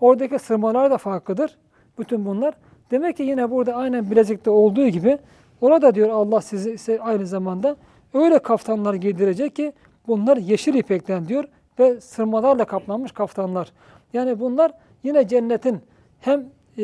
[0.00, 1.58] Oradaki sırmalar da farklıdır.
[1.98, 2.54] Bütün bunlar.
[2.90, 5.18] Demek ki yine burada aynen bilezikte olduğu gibi
[5.64, 7.76] orada diyor Allah sizi aynı zamanda
[8.14, 9.72] öyle kaftanlar giydirecek ki
[10.06, 11.44] bunlar yeşil ipekten diyor
[11.78, 13.72] ve sırmalarla kaplanmış kaftanlar.
[14.12, 15.80] Yani bunlar yine cennetin
[16.20, 16.44] hem
[16.78, 16.82] e,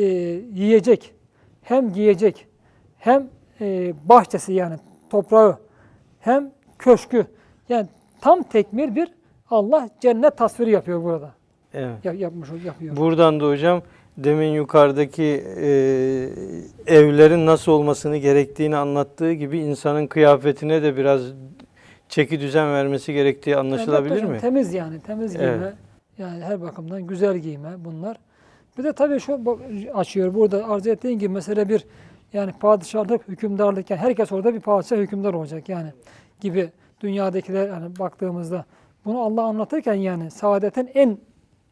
[0.53, 1.13] yiyecek
[1.61, 2.47] hem giyecek
[2.97, 3.27] hem
[3.61, 4.75] e, bahçesi yani
[5.09, 5.57] toprağı
[6.19, 7.25] hem köşkü
[7.69, 7.87] yani
[8.21, 9.11] tam tekmil bir
[9.49, 11.31] Allah cennet tasviri yapıyor burada.
[11.73, 12.05] Evet.
[12.05, 12.97] Ya- yapmış yapıyor.
[12.97, 13.81] Buradan da hocam
[14.17, 15.69] demin yukarıdaki e,
[16.87, 21.21] evlerin nasıl olmasını gerektiğini anlattığı gibi insanın kıyafetine de biraz
[22.09, 24.39] çeki düzen vermesi gerektiği anlaşılabilir hocam, mi?
[24.39, 25.45] Temiz yani temiz giyme.
[25.45, 25.73] Evet.
[26.17, 28.17] Yani her bakımdan güzel giyme bunlar.
[28.77, 29.59] Bir de tabii şu
[29.93, 31.85] açıyor burada arz ettiğin gibi mesela bir
[32.33, 35.93] yani padişahlık, hükümdarlık yani herkes orada bir padişah hükümdar olacak yani
[36.41, 36.69] gibi
[37.01, 38.65] dünyadakiler yani baktığımızda
[39.05, 41.17] bunu Allah anlatırken yani saadetin en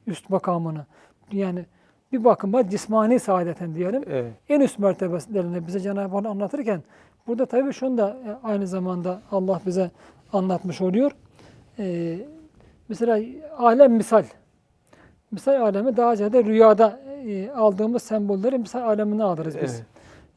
[0.07, 0.85] üst makamını
[1.31, 1.65] yani
[2.11, 4.33] bir bakıma cismani saadetin diyelim Evet.
[4.49, 6.83] en üst mertebelerini bize Cenab-ı Hak anlatırken
[7.27, 9.91] burada tabii şunu da e, aynı zamanda Allah bize
[10.33, 11.11] anlatmış oluyor.
[11.79, 12.17] Ee,
[12.89, 13.19] mesela
[13.57, 14.23] alem misal.
[15.31, 19.75] Misal alemi daha ziyade rüyada e, aldığımız sembolleri misal alemine alırız biz.
[19.75, 19.85] Evet.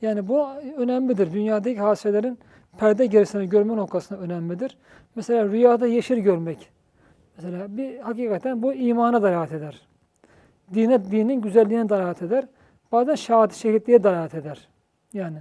[0.02, 0.46] Yani bu
[0.76, 1.32] önemlidir.
[1.32, 2.38] Dünyadaki hadiselerin
[2.78, 4.78] perde gerisini görme noktasında önemlidir.
[5.14, 6.68] Mesela rüyada yeşil görmek.
[7.36, 9.80] Mesela bir hakikaten bu imana dalalet eder.
[10.74, 12.44] Dine, dinin güzelliğine dalalet eder.
[12.92, 14.68] Bazen şahit şehitliğe dalalet eder.
[15.12, 15.38] Yani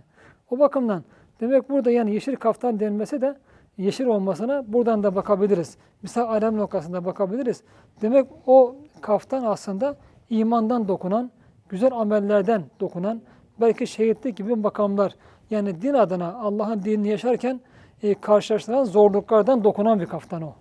[0.50, 1.04] o bakımdan
[1.40, 3.38] demek burada yani yeşil kaftan denmesi de
[3.78, 5.78] yeşil olmasına buradan da bakabiliriz.
[6.02, 7.64] Misal alem noktasında bakabiliriz.
[8.02, 9.96] Demek o kaftan aslında
[10.30, 11.32] imandan dokunan,
[11.70, 13.22] güzel amellerden dokunan,
[13.62, 15.16] belki şehitlik gibi makamlar.
[15.50, 17.62] Yani din adına Allah'ın dinini yaşarken
[18.04, 20.54] e, karşılaştıran zorluklardan dokunan bir kaftan o.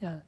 [0.00, 0.20] Yani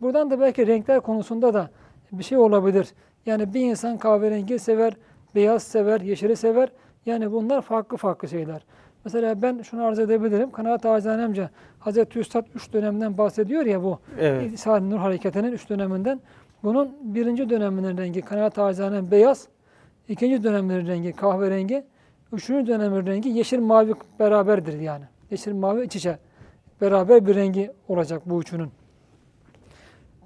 [0.00, 1.70] buradan da belki renkler konusunda da
[2.12, 2.94] bir şey olabilir.
[3.26, 4.96] Yani bir insan kahverengi sever,
[5.34, 6.68] beyaz sever, yeşili sever.
[7.06, 8.64] Yani bunlar farklı farklı şeyler.
[9.04, 10.50] Mesela ben şunu arz edebilirim.
[10.50, 13.98] Kanaat Acizanemce Hazreti Üstad üç dönemden bahsediyor ya bu.
[14.20, 14.52] Evet.
[14.52, 16.20] İsa Nur Hareketi'nin üç döneminden.
[16.62, 19.48] Bunun birinci döneminin rengi kanaat acizanem beyaz.
[20.08, 21.84] ikinci dönemin rengi kahverengi.
[22.32, 25.04] Üçüncü dönemin rengi yeşil mavi beraberdir yani.
[25.30, 26.18] Yeşil mavi iç içe.
[26.80, 28.70] Beraber bir rengi olacak bu üçünün.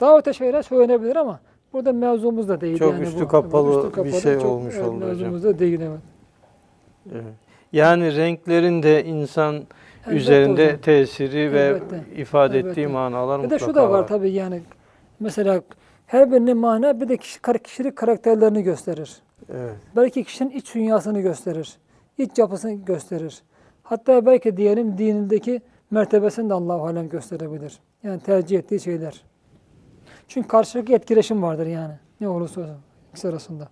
[0.01, 1.41] Daha öte şeyler söylenebilir ama
[1.77, 2.79] burada mevzumuz da değil.
[2.79, 3.29] Çok yani üstü bu.
[3.29, 5.09] kapalı Üstü bir şey çok, olmuş evet, oldu hocam.
[5.09, 6.01] Mevzumuz da değil evet.
[7.13, 7.25] Evet.
[7.73, 10.81] Yani renklerin de insan Elbette üzerinde hocam.
[10.81, 12.01] tesiri ve Elbette.
[12.17, 12.71] ifade Elbette.
[12.71, 14.61] ettiği manalar Bir de mutlaka şu da var tabii yani
[15.21, 15.63] mesela
[16.07, 19.17] her birinin mana bir de kişi, kişilik karakterlerini gösterir.
[19.53, 19.75] Evet.
[19.97, 21.77] Belki kişinin iç dünyasını gösterir.
[22.19, 23.43] iç yapısını gösterir.
[23.83, 25.61] Hatta belki diyelim dinindeki
[25.91, 27.79] mertebesini de Allah-u Alem gösterebilir.
[28.03, 29.23] Yani tercih ettiği şeyler.
[30.29, 31.95] Çünkü karşılıklı etkileşim vardır yani.
[32.21, 32.77] Ne olursa olsun
[33.11, 33.69] ikisi arasında.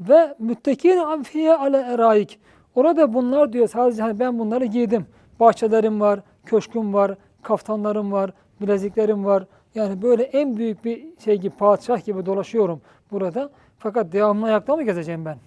[0.00, 2.40] Ve müttekin amfiye ale eraik.
[2.74, 5.06] Orada bunlar diyor sadece hani ben bunları giydim.
[5.40, 8.30] Bahçelerim var, köşküm var, kaftanlarım var,
[8.60, 9.46] bileziklerim var.
[9.74, 12.80] Yani böyle en büyük bir şey gibi padişah gibi dolaşıyorum
[13.10, 13.50] burada.
[13.78, 15.38] Fakat devamlı ayakta mı gezeceğim ben?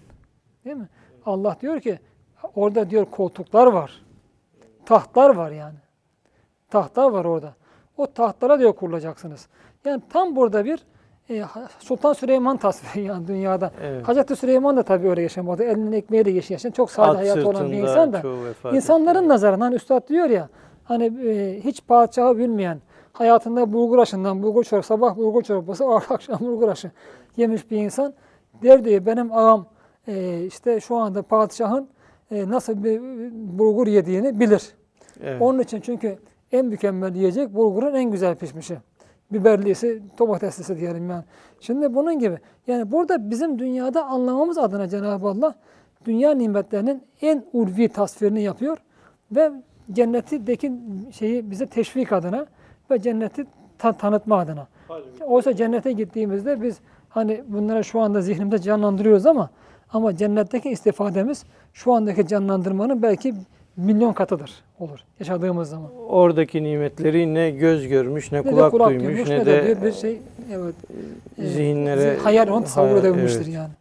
[0.66, 0.90] Değil mi?
[1.26, 2.00] Allah diyor ki
[2.56, 4.02] orada diyor koltuklar var.
[4.86, 5.78] Tahtlar var yani.
[6.70, 7.54] Tahtlar var orada.
[7.98, 9.48] O tahtlara diyor kurulacaksınız.
[9.86, 10.80] Yani tam burada bir
[11.30, 11.44] e,
[11.80, 13.72] Sultan Süleyman tasviri yani dünyada.
[13.82, 14.08] Evet.
[14.08, 15.64] Hazreti Süleyman da tabii öyle yaşamadı.
[15.64, 18.22] Elinin ekmeğiyle yaşayan çok sade At hayatı olan bir insan da.
[18.72, 19.30] İnsanların etti.
[19.30, 20.50] nazarından hani üstad diyor ya
[20.84, 22.82] hani e, hiç padişahı bilmeyen
[23.14, 26.92] hayatında bulgur aşından bulgur çorbası, sabah bulgur çorbası, akşam bulgur aşı
[27.38, 28.14] yemiş bir insan
[28.64, 29.66] der diyor benim ağam
[30.08, 31.90] e, işte şu anda padişahın
[32.32, 33.02] e, nasıl bir
[33.60, 34.74] bulgur yediğini bilir.
[35.24, 35.42] Evet.
[35.42, 36.18] Onun için çünkü
[36.54, 38.78] en mükemmel yiyecek bulgurun en güzel pişmişi.
[39.32, 41.24] Biberlisi, domateslisi diyelim yani.
[41.60, 42.38] Şimdi bunun gibi.
[42.68, 45.56] Yani burada bizim dünyada anlamamız adına Cenab-ı Allah
[46.06, 48.78] dünya nimetlerinin en ulvi tasvirini yapıyor
[49.32, 49.52] ve
[49.92, 50.72] cennetteki
[51.12, 52.46] şeyi bize teşvik adına
[52.92, 53.46] ve cenneti
[53.78, 54.68] ta- tanıtma adına.
[55.26, 56.80] Oysa cennete gittiğimizde biz
[57.10, 59.50] hani bunları şu anda zihnimde canlandırıyoruz ama
[59.94, 61.44] ama cennetteki istifademiz
[61.74, 63.34] şu andaki canlandırmanın belki
[63.78, 65.90] milyon katıdır olur yaşadığımız zaman.
[66.10, 69.86] Oradaki nimetleri ne göz görmüş, ne, Ne kulak, kulak duymuş, duymuş ne, ne de de
[69.86, 70.22] bir, şey
[70.52, 70.76] evet
[71.38, 73.54] e, zihinlere hayal onu tasavvur edebilmiştir evet.
[73.54, 73.72] yani.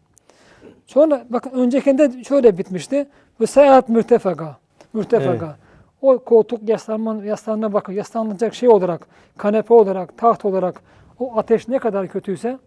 [0.86, 3.06] Sonra bakın öncekinde şöyle bitmişti.
[3.40, 4.56] Ve seyahat mürtefeka.
[4.92, 5.56] Mürtefeka.
[6.02, 7.92] O koltuk yaslanma, yaslanına bakın.
[7.92, 9.06] Yaslanacak şey olarak,
[9.38, 10.82] kanepe olarak, taht olarak
[11.18, 12.58] o ateş ne kadar kötüyse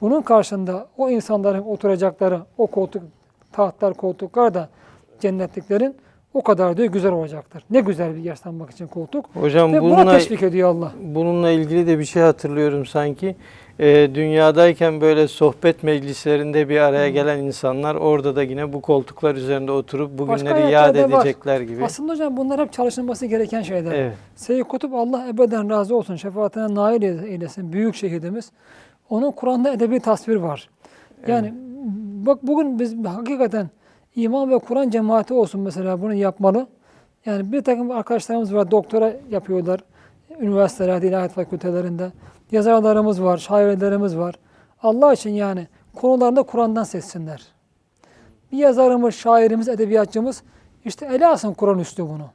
[0.00, 3.02] bunun karşında o insanların oturacakları o koltuk,
[3.52, 4.68] tahtlar, koltuklar da
[5.20, 5.94] cennetliklerin
[6.36, 7.64] o kadar da güzel olacaktır.
[7.70, 9.26] Ne güzel bir yaslanmak için koltuk.
[9.34, 10.92] Hocam Ve buna bununla teşvik ediyor Allah.
[11.02, 13.36] bununla ilgili de bir şey hatırlıyorum sanki.
[13.80, 19.72] Ee, dünyadayken böyle sohbet meclislerinde bir araya gelen insanlar orada da yine bu koltuklar üzerinde
[19.72, 21.20] oturup bugünleri ayetler yad de var.
[21.20, 21.84] edecekler gibi.
[21.84, 23.92] Aslında hocam bunlar hep çalışılması gereken şeyler.
[23.94, 24.12] Evet.
[24.34, 26.16] Seyyid Kutup Allah ebeden razı olsun.
[26.16, 27.72] Şefaatine nail eylesin.
[27.72, 28.50] Büyük şehidimiz.
[29.10, 30.68] Onun Kur'an'da edebi tasvir var.
[31.26, 31.54] Yani
[32.26, 33.70] bak bugün biz hakikaten
[34.16, 36.66] iman ve Kur'an cemaati olsun mesela bunu yapmalı.
[37.26, 39.80] Yani bir takım arkadaşlarımız var doktora yapıyorlar.
[40.40, 42.12] Üniversitelerde, ilahiyat fakültelerinde.
[42.52, 44.34] Yazarlarımız var, şairlerimiz var.
[44.82, 47.46] Allah için yani konularında Kur'an'dan seçsinler.
[48.52, 50.42] Bir yazarımız, şairimiz, edebiyatçımız
[50.84, 52.30] işte ele alsın Kur'an üslubunu.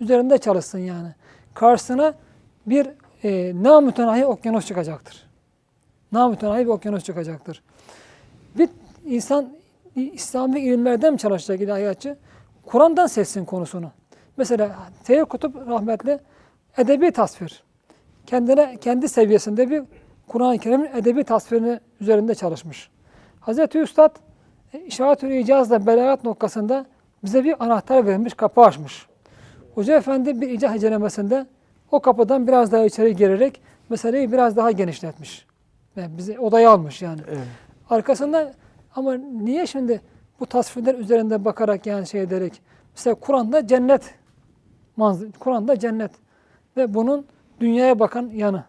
[0.00, 1.08] Üzerinde çalışsın yani.
[1.54, 2.14] Karşısına
[2.66, 2.88] bir
[3.24, 5.26] e, namütenahi okyanus çıkacaktır.
[6.12, 7.62] Namütenahi bir okyanus çıkacaktır.
[8.58, 8.68] Bir
[9.04, 9.48] insan
[9.96, 12.16] İslami ilimlerden mi çalışacak ilahiyatçı?
[12.66, 13.90] Kur'an'dan seçsin konusunu.
[14.36, 16.18] Mesela Seyyid Kutup rahmetli
[16.78, 17.62] edebi tasvir.
[18.26, 19.82] Kendine kendi seviyesinde bir
[20.28, 22.90] Kur'an-ı Kerim'in edebi tasvirini üzerinde çalışmış.
[23.40, 24.16] Hazreti Üstad
[24.72, 26.86] e, İşaret-ül İcaz'la belagat noktasında
[27.24, 29.06] bize bir anahtar vermiş, kapı açmış.
[29.74, 31.46] Hoca Efendi bir icah incelemesinde
[31.90, 35.46] o kapıdan biraz daha içeri girerek meseleyi biraz daha genişletmiş.
[35.96, 37.20] Yani bizi odaya almış yani.
[37.28, 37.46] Evet.
[37.90, 38.52] Arkasında
[38.94, 40.00] ama niye şimdi
[40.40, 42.62] bu tasvirler üzerinde bakarak yani şey ederek
[42.96, 44.14] mesela Kur'an'da cennet
[45.38, 46.10] Kur'an'da cennet
[46.76, 47.26] ve bunun
[47.60, 48.64] dünyaya bakan yanı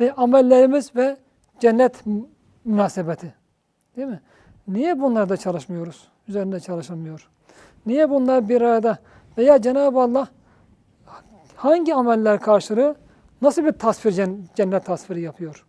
[0.00, 1.16] ve amellerimiz ve
[1.60, 2.26] cennet mü-
[2.64, 3.34] münasebeti.
[3.96, 4.20] Değil mi?
[4.68, 6.08] Niye bunlarda çalışmıyoruz?
[6.28, 7.28] Üzerinde çalışılmıyor.
[7.86, 8.98] Niye bunlar bir arada?
[9.38, 10.28] Veya Cenab-ı Allah
[11.56, 12.96] hangi ameller karşılığı
[13.42, 15.66] nasıl bir tasvir cen- cennet tasviri yapıyor?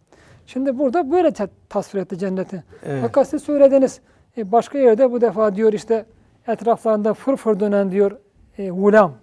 [0.48, 2.64] Şimdi burada böyle ta- tasvir etti cenneti.
[2.86, 3.02] Evet.
[3.02, 4.02] Fakat siz söylediniz.
[4.38, 6.06] E, başka yerde bu defa diyor işte
[6.48, 8.12] etraflarında fırfır dönen diyor
[8.58, 9.14] e, gulam,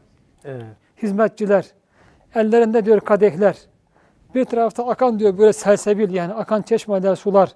[0.44, 0.64] Evet.
[1.02, 1.66] hizmetçiler.
[2.34, 3.56] Ellerinde diyor kadehler.
[4.34, 7.52] Bir tarafta akan diyor böyle selsebil yani akan çeşmeler, sular.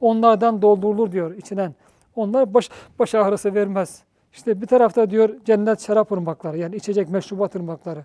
[0.00, 1.74] Onlardan doldurulur diyor içinden.
[2.16, 4.02] Onlar baş, baş ağrısı vermez.
[4.32, 8.04] İşte bir tarafta diyor cennet şarap ırmakları yani içecek meşrubat ırmakları.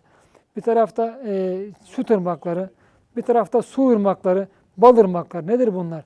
[0.56, 2.70] Bir tarafta e, süt ırmakları.
[3.18, 4.48] Bir tarafta su ırmakları,
[4.78, 5.48] bal ırmakları.
[5.48, 6.06] Nedir bunlar?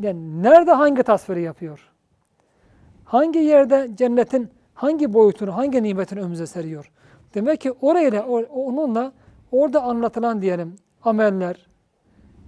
[0.00, 1.90] Yani nerede hangi tasviri yapıyor?
[3.04, 6.90] Hangi yerde cennetin hangi boyutunu, hangi nimetini önümüze seriyor?
[7.34, 9.12] Demek ki orayla, onunla
[9.52, 11.66] orada anlatılan diyelim ameller,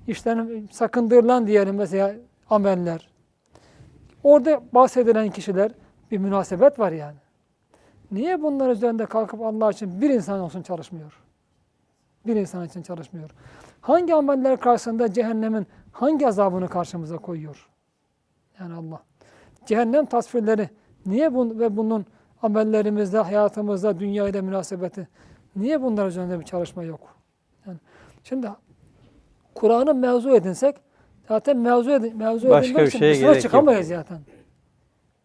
[0.07, 2.15] işten sakındırılan diyelim mesela
[2.51, 3.09] ameller.
[4.23, 5.73] Orada bahsedilen kişiler
[6.11, 7.17] bir münasebet var yani.
[8.11, 11.21] Niye bunlar üzerinde kalkıp Allah için bir insan olsun çalışmıyor?
[12.27, 13.31] Bir insan için çalışmıyor.
[13.87, 17.68] Hangi ameller karşısında cehennemin hangi azabını karşımıza koyuyor?
[18.61, 19.03] Yani Allah.
[19.66, 20.70] Cehennem tasvirleri
[21.07, 22.07] niye bun ve bunun
[22.43, 25.09] amellerimizde, hayatımızda, dünyayla münasebeti
[25.57, 27.01] niye bunlar üzerinde bir çalışma yok?
[27.66, 27.78] Yani
[28.24, 28.49] şimdi
[29.55, 30.76] Kur'an'ı mevzu edinsek
[31.28, 33.43] zaten mevzu, edin, mevzu Başka edinmek için şeye dışına gerek yok.
[33.43, 34.18] çıkamayız zaten.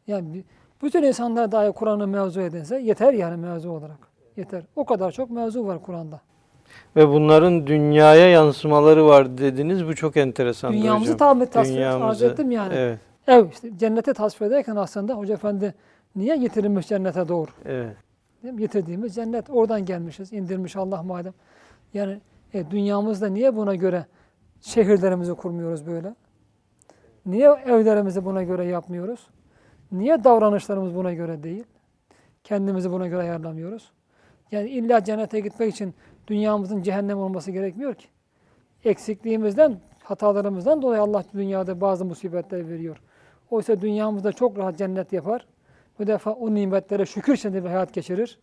[0.07, 0.43] Yani
[0.81, 4.07] bütün insanlar dahi Kur'an'ı mevzu edinse yeter yani mevzu olarak.
[4.37, 4.63] Yeter.
[4.75, 6.21] O kadar çok mevzu var Kur'an'da.
[6.95, 9.87] Ve bunların dünyaya yansımaları var dediniz.
[9.87, 12.73] Bu çok enteresan Dünyamızı tam tasvir Dünyamızı- ettim yani.
[12.73, 12.99] Evet.
[13.27, 15.73] Ev işte cennete tasvir ederken aslında Hoca Efendi
[16.15, 17.51] niye getirilmiş cennete doğru?
[17.65, 17.95] Evet.
[18.43, 18.59] Değil mi?
[18.59, 19.49] Getirdiğimiz cennet.
[19.49, 20.33] Oradan gelmişiz.
[20.33, 21.33] indirmiş Allah madem.
[21.93, 22.19] Yani
[22.53, 24.05] e, dünyamızda niye buna göre
[24.61, 26.15] şehirlerimizi kurmuyoruz böyle?
[27.25, 29.27] Niye evlerimizi buna göre yapmıyoruz?
[29.91, 31.63] Niye davranışlarımız buna göre değil?
[32.43, 33.91] Kendimizi buna göre ayarlamıyoruz.
[34.51, 35.93] Yani illa cennete gitmek için
[36.31, 38.07] dünyamızın cehennem olması gerekmiyor ki.
[38.85, 42.97] Eksikliğimizden, hatalarımızdan dolayı Allah dünyada bazı musibetler veriyor.
[43.49, 45.45] Oysa dünyamızda çok rahat cennet yapar.
[45.99, 48.39] Bu defa o nimetlere şükür içinde bir hayat geçirir.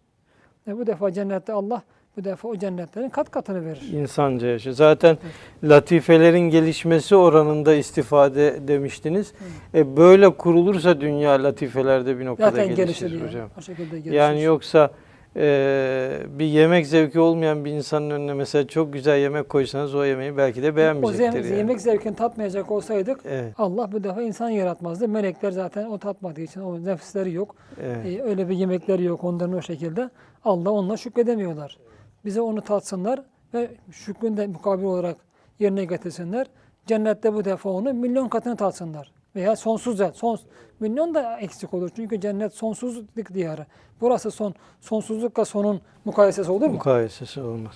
[0.66, 1.82] Ve bu defa cennette Allah
[2.16, 3.92] bu defa o cennetlerin kat katını verir.
[3.92, 4.72] İnsanca yaşa.
[4.72, 5.18] Zaten
[5.64, 9.32] latifelerin gelişmesi oranında istifade demiştiniz.
[9.74, 13.50] E böyle kurulursa dünya latifelerde bir noktada Zaten gelişir gelişir hocam.
[13.58, 14.12] O şekilde gelişir.
[14.12, 14.90] Yani yoksa
[15.36, 20.36] e, bir yemek zevki olmayan bir insanın önüne mesela çok güzel yemek koysanız o yemeği
[20.36, 21.40] belki de o beğenmeyecektir.
[21.42, 21.56] zem- yani.
[21.58, 25.08] yemek zevkini tatmayacak olsaydık Evet, Allah bu defa insan yaratmazdı.
[25.08, 27.54] Melekler zaten o tatmadığı için o nefisleri yok.
[27.82, 28.06] evet.
[28.06, 30.10] Ee, öyle bir yemekleri yok onların o şekilde.
[30.44, 31.78] Allah onunla şükredemiyorlar.
[32.24, 33.22] Bize onu tatsınlar
[33.54, 35.16] ve şükrün de mukabil olarak
[35.58, 36.46] yerine getirsinler.
[36.86, 39.12] Cennette bu defa onu milyon katını tatsınlar.
[39.36, 40.38] Veya sonsuz da, son,
[40.80, 41.90] milyon da eksik olur.
[41.96, 43.66] Çünkü cennet sonsuzluk diyarı.
[44.00, 46.72] Burası son, sonsuzlukla sonun mukayesesi olur mu?
[46.72, 47.74] Mukayesesi olmaz.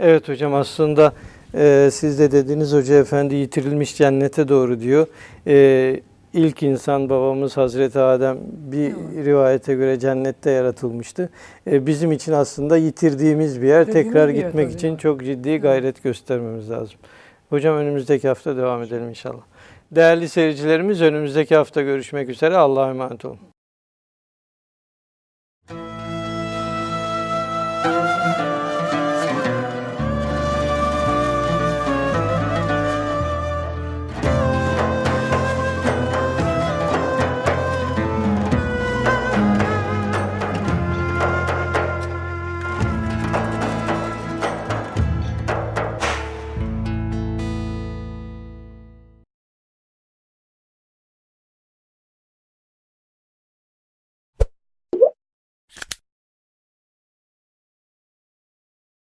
[0.00, 1.12] Evet hocam aslında
[1.54, 5.06] e, siz de dediniz Hoca Efendi yitirilmiş cennete doğru diyor.
[5.46, 6.00] E,
[6.32, 8.38] ilk insan babamız Hazreti Adem
[8.72, 9.26] bir Evet.
[9.26, 11.28] rivayete göre cennette yaratılmıştı.
[11.66, 13.80] E, bizim için aslında yitirdiğimiz bir yer.
[13.80, 14.98] Yitirdiğimiz Tekrar bir yer gitmek tabii için yani.
[14.98, 16.98] çok ciddi gayret göstermemiz lazım.
[17.50, 19.42] Hocam önümüzdeki hafta devam edelim inşallah.
[19.90, 22.56] Değerli seyircilerimiz önümüzdeki hafta görüşmek üzere.
[22.56, 23.53] Allah'a emanet olun.